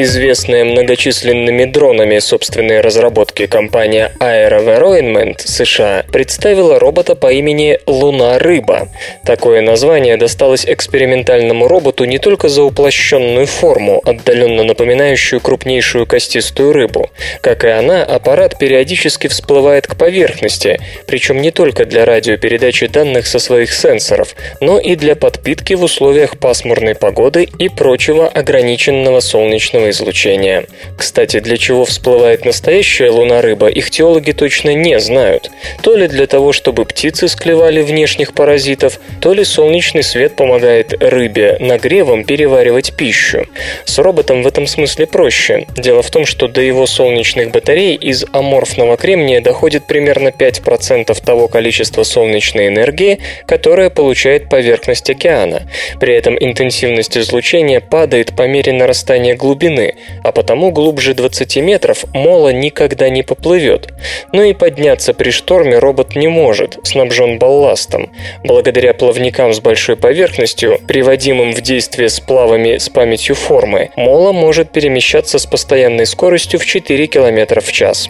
[0.00, 8.90] Известная многочисленными дронами собственной разработки компания Aeroveroinment США представила робота по имени Луна-рыба.
[9.24, 17.10] Такое название досталось экспериментальному роботу не только за уплощенную форму, отдаленно напоминающую крупнейшую костистую рыбу.
[17.40, 20.78] Как и она, аппарат периодически всплывает к поверхности,
[21.08, 26.38] причем не только для радиопередачи данных со своих сенсоров, но и для подпитки в условиях
[26.38, 30.66] пасмурной погоды и прочего ограниченного солнечного излучения.
[30.96, 35.50] Кстати, для чего всплывает настоящая луна-рыба, их теологи точно не знают.
[35.82, 41.56] То ли для того, чтобы птицы склевали внешних паразитов, то ли солнечный свет помогает рыбе
[41.60, 43.46] нагревом переваривать пищу.
[43.84, 45.66] С роботом в этом смысле проще.
[45.76, 51.48] Дело в том, что до его солнечных батарей из аморфного кремния доходит примерно 5% того
[51.48, 55.62] количества солнечной энергии, которое получает поверхность океана.
[56.00, 62.04] При этом интенсивность излучения падает по мере нарастания глубины глубины, а потому глубже 20 метров
[62.12, 63.88] мола никогда не поплывет.
[64.32, 68.10] Но и подняться при шторме робот не может, снабжен балластом.
[68.44, 75.38] Благодаря плавникам с большой поверхностью, приводимым в действие сплавами с памятью формы, мола может перемещаться
[75.38, 78.08] с постоянной скоростью в 4 км в час.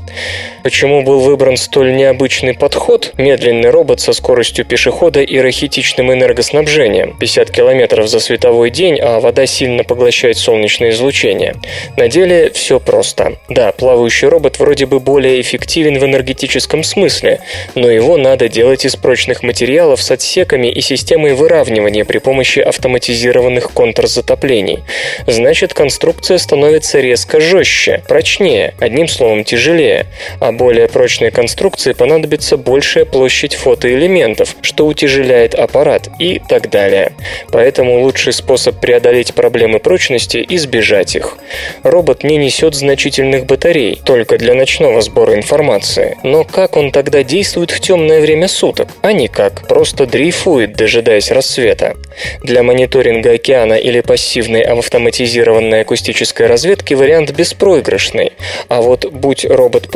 [0.68, 3.14] Почему был выбран столь необычный подход?
[3.16, 7.16] Медленный робот со скоростью пешехода и рахитичным энергоснабжением.
[7.18, 11.54] 50 км за световой день, а вода сильно поглощает солнечное излучение.
[11.96, 13.38] На деле все просто.
[13.48, 17.40] Да, плавающий робот вроде бы более эффективен в энергетическом смысле,
[17.74, 23.72] но его надо делать из прочных материалов с отсеками и системой выравнивания при помощи автоматизированных
[23.72, 24.80] контрзатоплений.
[25.26, 30.04] Значит, конструкция становится резко жестче, прочнее, одним словом тяжелее,
[30.40, 37.12] а более прочной конструкции понадобится большая площадь фотоэлементов, что утяжеляет аппарат и так далее.
[37.50, 41.38] Поэтому лучший способ преодолеть проблемы прочности– избежать их.
[41.82, 46.18] Робот не несет значительных батарей, только для ночного сбора информации.
[46.24, 48.88] Но как он тогда действует в темное время суток?
[49.02, 51.96] А никак, просто дрейфует, дожидаясь рассвета.
[52.42, 58.32] Для мониторинга океана или пассивной автоматизированной акустической разведки вариант беспроигрышный.
[58.68, 59.88] А вот будь робот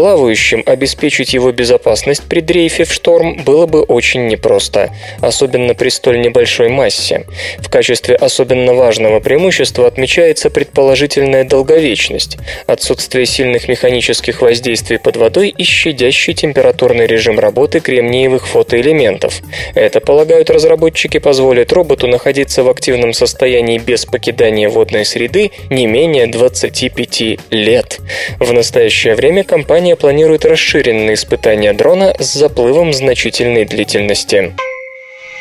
[0.42, 4.90] плавающим, обеспечить его безопасность при дрейфе в шторм было бы очень непросто,
[5.20, 7.24] особенно при столь небольшой массе.
[7.58, 15.54] В качестве особенно важного преимущества отмечается предположительно существенная долговечность, отсутствие сильных механических воздействий под водой
[15.56, 19.40] и щадящий температурный режим работы кремниевых фотоэлементов.
[19.74, 26.26] Это, полагают разработчики, позволит роботу находиться в активном состоянии без покидания водной среды не менее
[26.26, 28.00] 25 лет.
[28.40, 34.52] В настоящее время компания планирует расширенные испытания дрона с заплывом значительной длительности.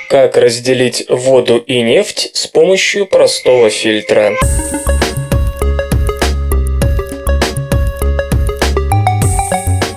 [0.09, 4.33] Как разделить воду и нефть с помощью простого фильтра?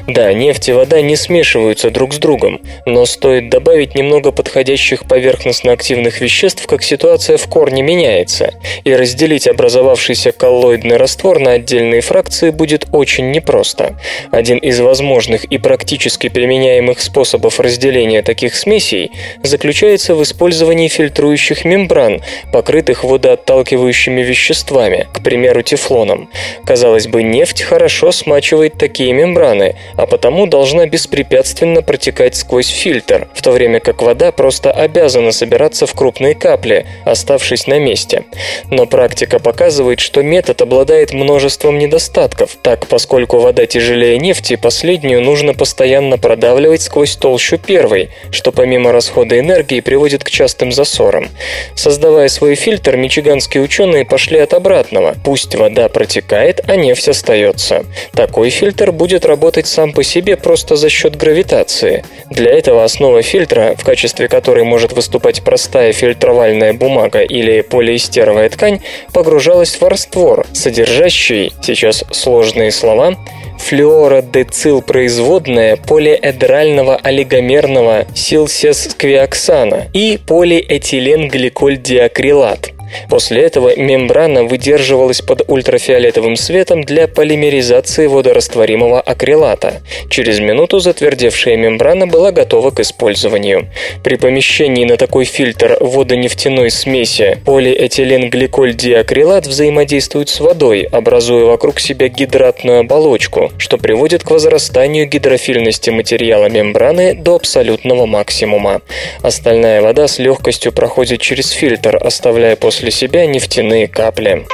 [0.08, 6.22] Да, нефть и вода не смешиваются друг с другом, но стоит добавить немного подходящих поверхностно-активных
[6.22, 8.54] веществ, как ситуация в корне меняется,
[8.84, 13.96] и разделить разделить образовавшийся коллоидный раствор на отдельные фракции будет очень непросто.
[14.32, 19.12] Один из возможных и практически применяемых способов разделения таких смесей
[19.42, 22.22] заключается в использовании фильтрующих мембран,
[22.52, 26.30] покрытых водоотталкивающими веществами, к примеру, тефлоном.
[26.66, 33.42] Казалось бы, нефть хорошо смачивает такие мембраны, а потому должна беспрепятственно протекать сквозь фильтр, в
[33.42, 38.26] то время как вода просто обязана собираться в крупные капли, оставшись на месте.
[38.70, 42.58] Но практика Практика показывает, что метод обладает множеством недостатков.
[42.62, 49.38] Так, поскольку вода тяжелее нефти, последнюю нужно постоянно продавливать сквозь толщу первой, что помимо расхода
[49.38, 51.28] энергии приводит к частым засорам.
[51.76, 55.16] Создавая свой фильтр, мичиганские ученые пошли от обратного.
[55.26, 57.86] Пусть вода протекает, а нефть остается.
[58.14, 62.06] Такой фильтр будет работать сам по себе просто за счет гравитации.
[62.30, 68.80] Для этого основа фильтра, в качестве которой может выступать простая фильтровальная бумага или полиэстеровая ткань,
[69.14, 73.16] погружалась в раствор, содержащий, сейчас сложные слова,
[73.60, 82.72] флюородецилпроизводная полиэдрального олигомерного силсесквиоксана и полиэтиленгликольдиакрилат.
[83.10, 89.82] После этого мембрана выдерживалась под ультрафиолетовым светом для полимеризации водорастворимого акрилата.
[90.10, 93.70] Через минуту затвердевшая мембрана была готова к использованию.
[94.04, 102.82] При помещении на такой фильтр водонефтяной смеси полиэтиленгликольдиакрилат взаимодействует с водой, образуя вокруг себя гидратную
[102.82, 108.82] оболочку, что приводит к возрастанию гидрофильности материала мембраны до абсолютного максимума.
[109.22, 114.46] Остальная вода с легкостью проходит через фильтр, оставляя после после себя нефтяные капли.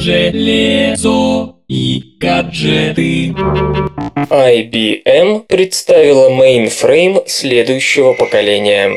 [0.00, 3.28] Железо и гаджеты.
[4.28, 8.90] IBM представила мейнфрейм следующего поколения.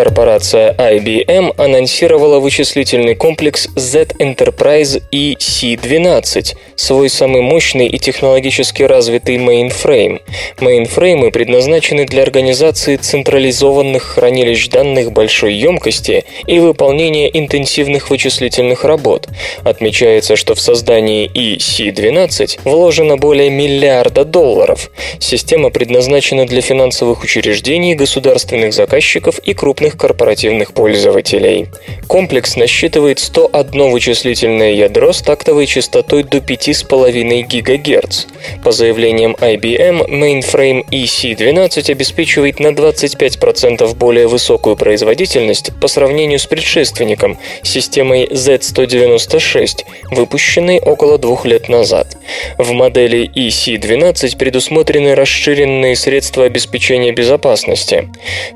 [0.00, 10.20] Корпорация IBM анонсировала вычислительный комплекс zEnterprise EC12, свой самый мощный и технологически развитый мейнфрейм.
[10.58, 19.28] Мейнфреймы предназначены для организации централизованных хранилищ данных большой емкости и выполнения интенсивных вычислительных работ.
[19.64, 24.90] Отмечается, что в создании EC12 вложено более миллиарда долларов.
[25.18, 31.68] Система предназначена для финансовых учреждений, государственных заказчиков и крупных крупных корпоративных пользователей.
[32.06, 38.26] Комплекс насчитывает 101 вычислительное ядро с тактовой частотой до 5,5 ГГц.
[38.64, 47.38] По заявлениям IBM, Mainframe EC12 обеспечивает на 25% более высокую производительность по сравнению с предшественником,
[47.62, 52.16] системой Z196, выпущенной около двух лет назад.
[52.58, 58.08] В модели EC12 предусмотрены расширенные средства обеспечения безопасности.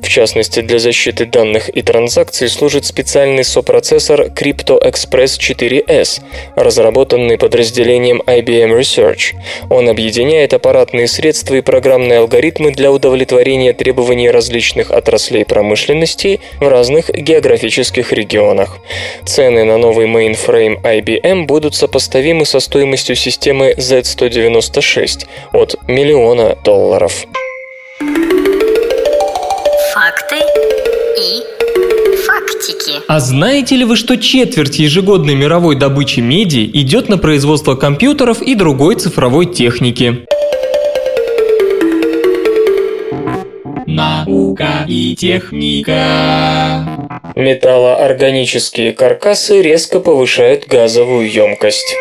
[0.02, 6.20] В частности, для защиты защиты данных и транзакций служит специальный сопроцессор Crypto Express 4S,
[6.56, 9.34] разработанный подразделением IBM Research.
[9.70, 17.10] Он объединяет аппаратные средства и программные алгоритмы для удовлетворения требований различных отраслей промышленности в разных
[17.10, 18.78] географических регионах.
[19.24, 27.26] Цены на новый мейнфрейм IBM будут сопоставимы со стоимостью системы Z196 от миллиона долларов.
[27.98, 28.33] Факты
[33.06, 38.54] А знаете ли вы, что четверть ежегодной мировой добычи меди идет на производство компьютеров и
[38.54, 40.24] другой цифровой техники?
[43.86, 47.12] Наука и техника.
[47.36, 51.94] Металлоорганические каркасы резко повышают газовую емкость.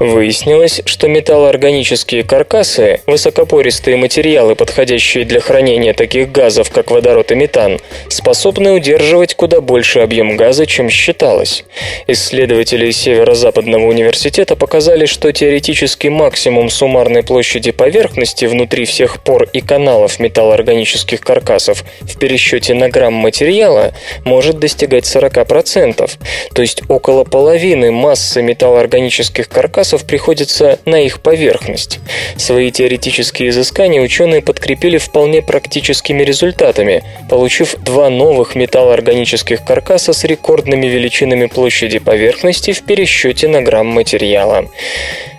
[0.00, 7.78] Выяснилось, что металлоорганические каркасы– высокопористые материалы, подходящие для хранения таких газов, как водород и метан,
[8.08, 11.64] способны удерживать куда больше объем газа, чем считалось.
[12.06, 20.18] Исследователи Северо-Западного университета показали, что теоретический максимум суммарной площади поверхности внутри всех пор и каналов
[20.18, 23.92] металлоорганических каркасов в пересчете на грамм материала
[24.24, 26.10] может достигать 40%,
[26.54, 32.00] то есть около половины массы металлоорганических каркасов приходится на их поверхность.
[32.36, 40.86] Свои теоретические изыскания ученые подкрепили вполне практическими результатами, получив два новых металлоорганических каркаса с рекордными
[40.86, 44.66] величинами площади поверхности в пересчете на грамм материала.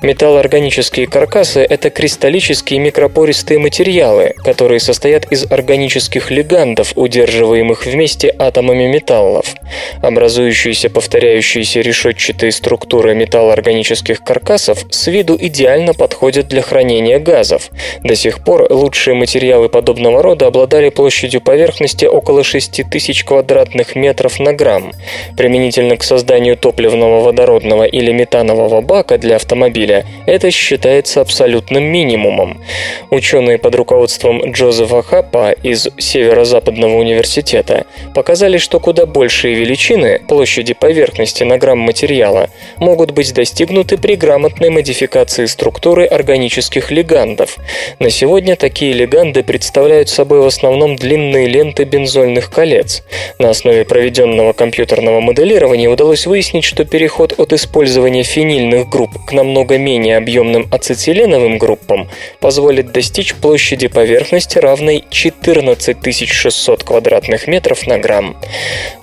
[0.02, 9.54] Металлоорганические каркасы– это кристаллические микропористые материалы, которые состоят из органических легандов, удерживаемых вместе атомами металлов.
[10.02, 17.70] Образующиеся повторяющиеся решетчатые структуры металлоорганических каркасов с виду идеально подходят для хранения газов.
[18.04, 24.54] До сих пор лучшие материалы подобного рода обладали площадью поверхности около 6000 квадратных метров на
[24.54, 24.93] грамм.
[25.38, 29.91] Применительно к созданию топливного водородного или метанового бака для автомобиля
[30.26, 32.62] это считается абсолютным минимумом.
[33.10, 41.44] Ученые под руководством Джозефа Хаппа из Северо-Западного университета показали, что куда большие величины площади поверхности
[41.44, 47.58] на грамм материала могут быть достигнуты при грамотной модификации структуры органических легандов.
[48.00, 53.04] На сегодня такие леганды представляют собой в основном длинные ленты бензольных колец.
[53.39, 59.78] На основе проведенного компьютерного моделирования удалось выяснить, что переход от использования фенильных групп к намного
[59.82, 62.10] менее объемным ацетиленовым группам
[62.40, 65.98] позволит достичь площади поверхности, равной 14
[66.32, 68.38] 600 квадратных метров на грамм.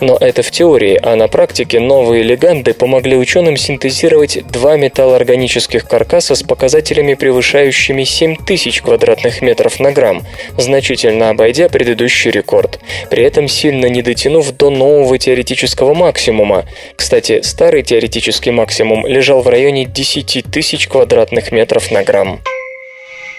[0.01, 6.35] Но это в теории, а на практике новые леганды помогли ученым синтезировать два металлоорганических каркаса
[6.35, 10.23] с показателями, превышающими 7000 квадратных метров на грамм,
[10.57, 12.79] значительно обойдя предыдущий рекорд,
[13.11, 16.65] при этом сильно не дотянув до нового теоретического максимума.
[16.97, 22.43] Кстати, старый теоретический максимум лежал в районе 10 тысяч квадратных метров на грамм.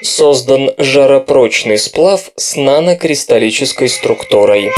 [0.01, 4.71] Создан жаропрочный сплав с нанокристаллической структурой.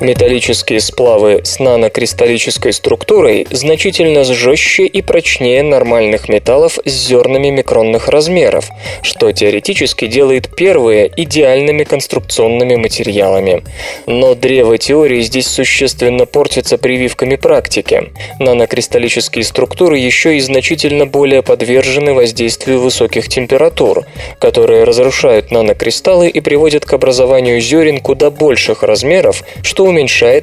[0.00, 8.68] Металлические сплавы с нанокристаллической структурой значительно жестче и прочнее нормальных металлов с зернами микронных размеров,
[9.02, 13.64] что теоретически делает первые идеальными конструкционными материалами.
[14.06, 18.12] Но древо теории здесь существенно портится прививками практики.
[18.38, 24.06] Нанокристаллические структуры еще и значительно более подвержены воздействию высоких температур,
[24.38, 29.97] которые разрушают нанокристаллы и приводят к образованию зерен куда больших размеров, что уменьшает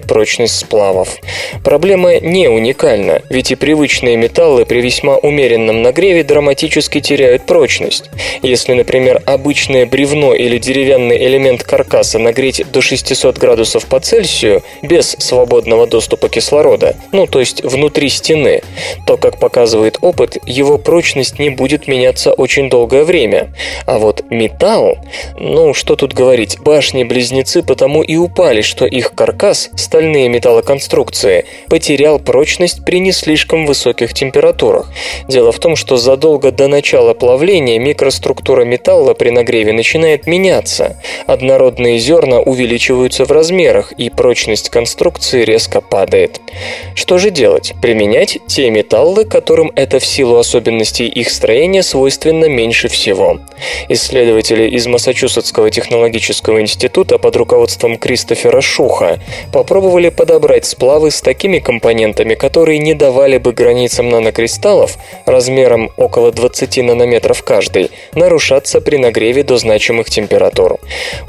[0.07, 1.17] прочность сплавов.
[1.63, 8.09] Проблема не уникальна, ведь и привычные металлы при весьма умеренном нагреве драматически теряют прочность.
[8.41, 15.11] Если, например, обычное бревно или деревянный элемент каркаса нагреть до 600 градусов по Цельсию без
[15.19, 18.61] свободного доступа кислорода, ну то есть внутри стены,
[19.05, 23.53] то, как показывает опыт, его прочность не будет меняться очень долгое время.
[23.85, 24.97] А вот металл,
[25.39, 32.19] ну что тут говорить, башни-близнецы потому и упали, что их каркас каркас, стальные металлоконструкции, потерял
[32.19, 34.91] прочность при не слишком высоких температурах.
[35.27, 40.97] Дело в том, что задолго до начала плавления микроструктура металла при нагреве начинает меняться.
[41.27, 46.39] Однородные зерна увеличиваются в размерах, и прочность конструкции резко падает.
[46.95, 47.73] Что же делать?
[47.81, 53.39] Применять те металлы, которым это в силу особенностей их строения свойственно меньше всего.
[53.89, 59.19] Исследователи из Массачусетского технологического института под руководством Кристофера Шуха
[59.51, 66.77] попробовали подобрать сплавы с такими компонентами, которые не давали бы границам нанокристаллов размером около 20
[66.83, 70.77] нанометров каждый нарушаться при нагреве до значимых температур.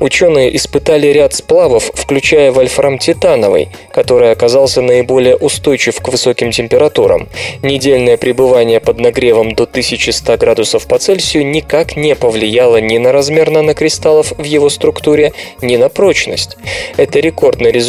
[0.01, 7.29] Ученые испытали ряд сплавов, включая вольфрам титановый, который оказался наиболее устойчив к высоким температурам.
[7.63, 13.51] Недельное пребывание под нагревом до 1100 градусов по Цельсию никак не повлияло ни на размер
[13.51, 15.33] нанокристаллов в его структуре,
[15.63, 16.57] ни на прочность.
[16.97, 17.86] Это рекордный результат.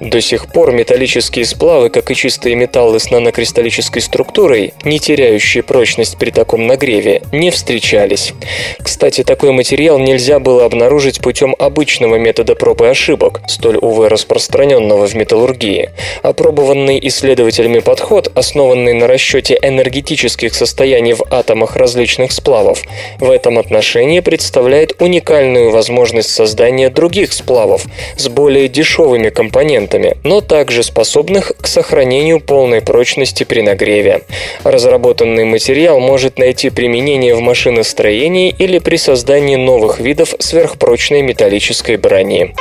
[0.00, 6.18] До сих пор металлические сплавы, как и чистые металлы с нанокристаллической структурой, не теряющие прочность
[6.18, 8.32] при таком нагреве, не встречались.
[8.78, 15.06] Кстати, такой материал нельзя было обнаружить путем обычного метода проб и ошибок, столь, увы, распространенного
[15.06, 15.90] в металлургии.
[16.22, 22.82] Опробованный исследователями подход, основанный на расчете энергетических состояний в атомах различных сплавов,
[23.20, 27.84] в этом отношении представляет уникальную возможность создания других сплавов
[28.16, 34.22] с более дешевыми компонентами, но также способных к сохранению полной прочности при нагреве.
[34.64, 42.54] Разработанный материал может найти применение в машиностроении или при создании новых видов сверхпрочной металлической брони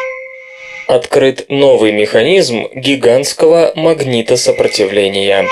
[0.87, 5.47] открыт новый механизм гигантского магнитосопротивления.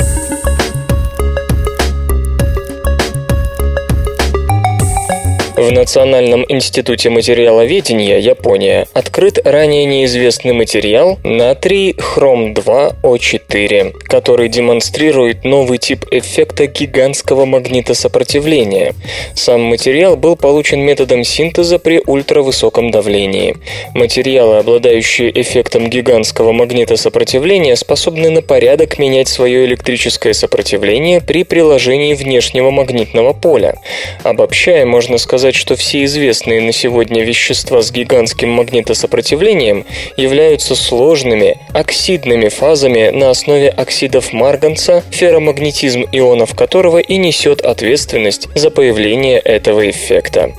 [5.56, 16.06] В Национальном институте материаловедения Япония открыт ранее неизвестный материал натрий хром-2О4, который демонстрирует новый тип
[16.10, 18.96] эффекта гигантского магнитосопротивления.
[19.36, 23.56] Сам материал был получен методом синтеза при ультравысоком давлении.
[23.94, 32.72] Материалы, обладающие эффектом гигантского магнитосопротивления, способны на порядок менять свое электрическое сопротивление при приложении внешнего
[32.72, 33.76] магнитного поля.
[34.24, 39.86] Обобщая, можно сказать, сказать, что все известные на сегодня вещества с гигантским магнитосопротивлением
[40.16, 48.72] являются сложными, оксидными фазами на основе оксидов марганца, ферромагнетизм ионов которого и несет ответственность за
[48.72, 50.54] появление этого эффекта.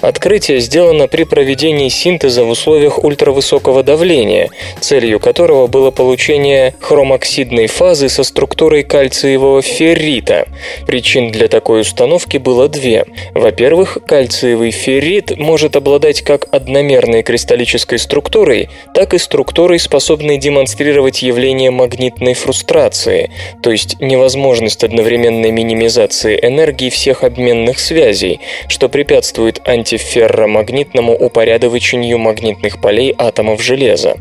[0.00, 4.48] Открытие сделано при проведении синтеза в условиях ультравысокого давления,
[4.80, 10.48] целью которого было получение хромоксидной фазы со структурой кальциевого феррита.
[10.86, 13.04] Причин для такой установки было две.
[13.34, 21.20] Во-первых, кальций кальциевый феррит может обладать как одномерной кристаллической структурой, так и структурой, способной демонстрировать
[21.20, 31.12] явление магнитной фрустрации, то есть невозможность одновременной минимизации энергии всех обменных связей, что препятствует антиферромагнитному
[31.12, 34.14] упорядочению магнитных полей атомов железа.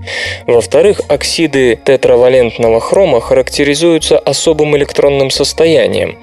[0.48, 6.18] Во-вторых, оксиды тетравалентного хрома характеризуются особым электронным состоянием.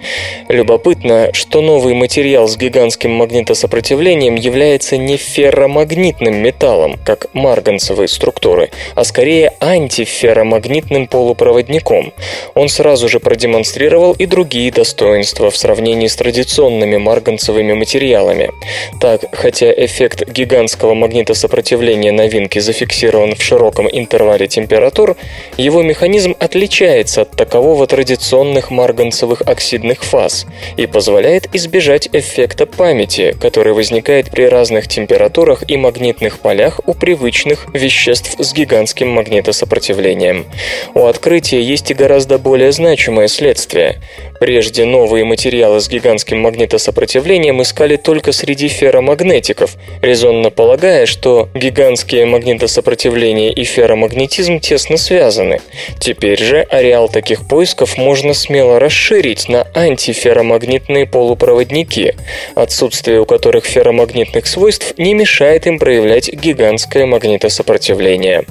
[0.48, 8.70] Любопытно, что новый материал с гигантским магнитосопротивлением сопротивлением является не ферромагнитным металлом, как марганцевые структуры,
[8.94, 12.14] а скорее антиферромагнитным полупроводником.
[12.54, 18.50] Он сразу же продемонстрировал и другие достоинства в сравнении с традиционными марганцевыми материалами.
[18.98, 25.16] Так, хотя эффект гигантского магнитосопротивления новинки зафиксирован в широком интервале температур,
[25.58, 30.46] его механизм отличается от такового традиционных марганцевых оксидных фаз
[30.78, 37.66] и позволяет избежать эффекта памяти, который возникает при разных температурах и магнитных полях у привычных
[37.72, 40.46] веществ с гигантским магнитосопротивлением.
[40.94, 44.00] У открытия есть и гораздо более значимое следствие.
[44.38, 53.52] Прежде новые материалы с гигантским магнитосопротивлением искали только среди ферромагнетиков, резонно полагая, что гигантские магнитосопротивление
[53.52, 55.60] и ферромагнетизм тесно связаны.
[55.98, 62.14] Теперь же ареал таких поисков можно смело расширить на антиферромагнитные полупроводники,
[62.54, 68.44] отсутствие у которых ферромагнитных свойств не мешает им проявлять гигантское магнитосопротивление.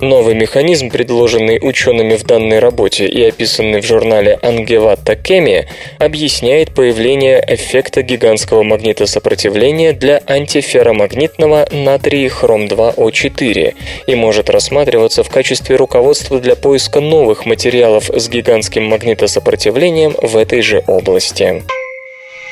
[0.00, 5.68] Новый механизм, предложенный учеными в данной работе и описанный в журнале Ангевата Кеми
[5.98, 13.74] объясняет появление эффекта гигантского магнитосопротивления для антиферромагнитного натрий хром-2О4
[14.06, 20.62] и может рассматриваться в качестве руководства для поиска новых материалов с гигантским магнитосопротивлением в этой
[20.62, 21.62] же области.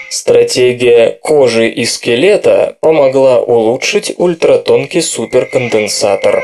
[0.09, 6.43] Стратегия кожи и скелета помогла улучшить ультратонкий суперконденсатор.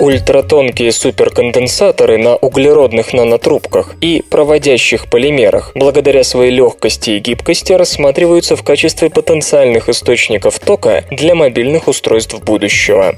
[0.00, 8.62] Ультратонкие суперконденсаторы на углеродных нанотрубках и проводящих полимерах, благодаря своей легкости и гибкости, рассматриваются в
[8.62, 13.14] качестве потенциальных источников тока для мобильных устройств будущего.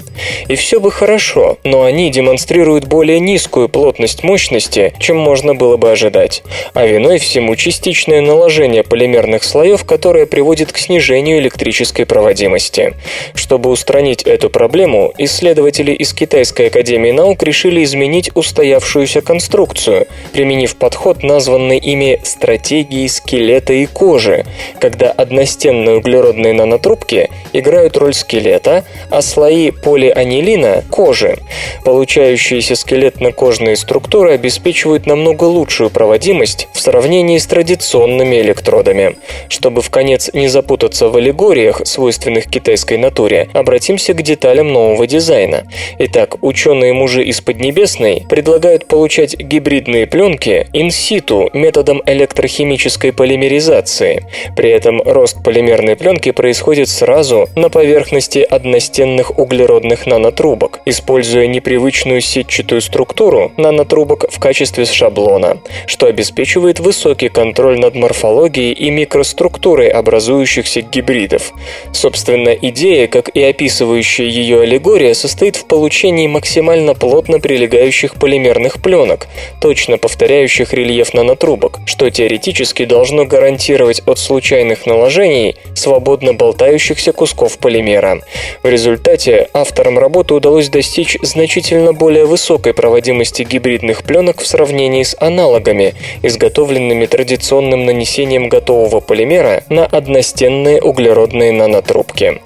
[0.49, 5.91] И все бы хорошо, но они демонстрируют более низкую плотность мощности, чем можно было бы
[5.91, 6.43] ожидать.
[6.73, 12.93] А виной всему частичное наложение полимерных слоев, которое приводит к снижению электрической проводимости.
[13.35, 21.21] Чтобы устранить эту проблему, исследователи из Китайской академии наук решили изменить устоявшуюся конструкцию, применив подход,
[21.21, 24.43] названный ими стратегией скелета и кожи,
[24.79, 31.37] когда одностенные углеродные нанотрубки играют роль скелета, а слои полианилина– кожи.
[31.85, 39.17] Получающиеся скелетно-кожные структуры обеспечивают намного лучшую проводимость в сравнении с традиционными электродами.
[39.47, 45.67] Чтобы в конец не запутаться в аллегориях, свойственных китайской натуре, обратимся к деталям нового дизайна.
[45.99, 54.23] Итак, ученые-мужи из Поднебесной предлагают получать гибридные пленки инситу методом электрохимической полимеризации.
[54.55, 62.79] При этом рост полимерной пленки происходит сразу на поверхности одностенных углеродных нанотрубок, используя непривычную сетчатую
[62.79, 71.51] структуру нанотрубок в качестве шаблона, что обеспечивает высокий контроль над морфологией и микроструктурой образующихся гибридов.
[71.91, 79.25] Собственно, идея, как и описывающая ее аллегория, состоит в получении максимально плотно прилегающих полимерных пленок,
[79.59, 88.21] точно повторяющих рельеф нанотрубок, что теоретически должно гарантировать от случайных наложений свободно болтающихся кусков полимера.
[88.61, 95.15] В результате авторам работы удалось достичь значительно более высокой проводимости гибридных пленок в сравнении с
[95.19, 102.41] аналогами, изготовленными традиционным нанесением готового полимера на одностенные углеродные нанотрубки.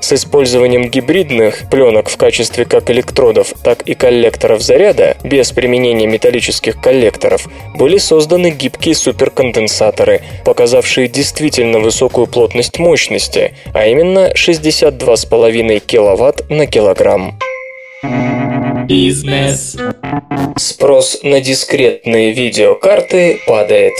[0.00, 6.80] С использованием гибридных пленок в качестве как электродов, так и коллекторов заряда, без применения металлических
[6.80, 16.66] коллекторов, были созданы гибкие суперконденсаторы, показавшие действительно высокую плотность мощности, а именно 62,5 кВт на
[16.66, 17.38] килограмм.
[18.86, 19.76] Бизнес.
[20.56, 23.92] Спрос на дискретные видеокарты падает.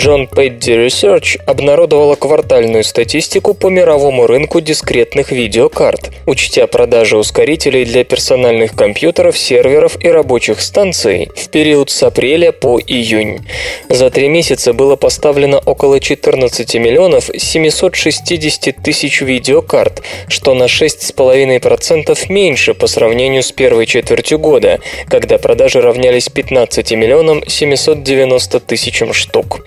[0.00, 8.02] John Peddy Research обнародовала квартальную статистику по мировому рынку дискретных видеокарт, учтя продажи ускорителей для
[8.04, 13.46] персональных компьютеров, серверов и рабочих станций в период с апреля по июнь.
[13.90, 22.72] За три месяца было поставлено около 14 миллионов 760 тысяч видеокарт, что на 6,5% меньше
[22.72, 29.60] по сравнению с первой четвертью года, когда продажи равнялись 15 миллионам 790 тысячам штук.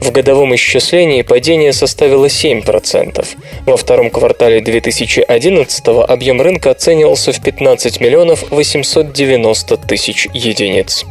[0.00, 3.26] В годовом исчислении падение составило 7%.
[3.66, 11.04] Во втором квартале 2011 объем рынка оценивался в 15 миллионов 890 тысяч единиц.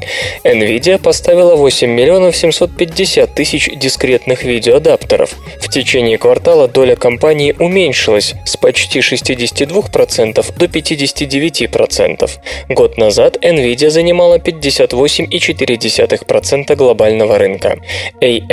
[0.44, 5.36] Nvidia поставила 8 миллионов 750 тысяч дискретных видеоадаптеров.
[5.62, 12.30] В течение квартала доля компании уменьшилась с почти 62% до 59%.
[12.70, 17.78] Год назад Nvidia занимала 58,4% глобального рынка.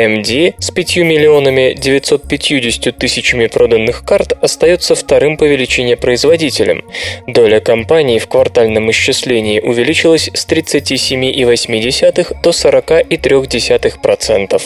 [0.07, 6.85] AMD с 5 миллионами 950 тысячами проданных карт остается вторым по величине производителем.
[7.27, 14.63] Доля компании в квартальном исчислении увеличилась с 37,8 до 40,3%.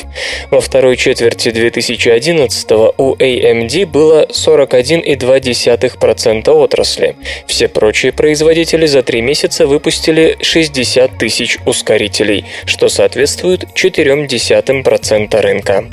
[0.51, 7.17] Во второй четверти 2011 у AMD было 41,2% отрасли.
[7.47, 15.85] Все прочие производители за три месяца выпустили 60 тысяч ускорителей, что соответствует 0,4% рынка.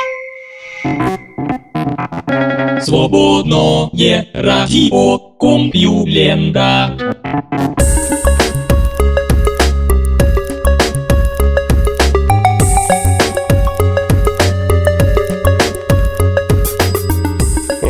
[2.81, 6.93] Свободное радио Компьюлента.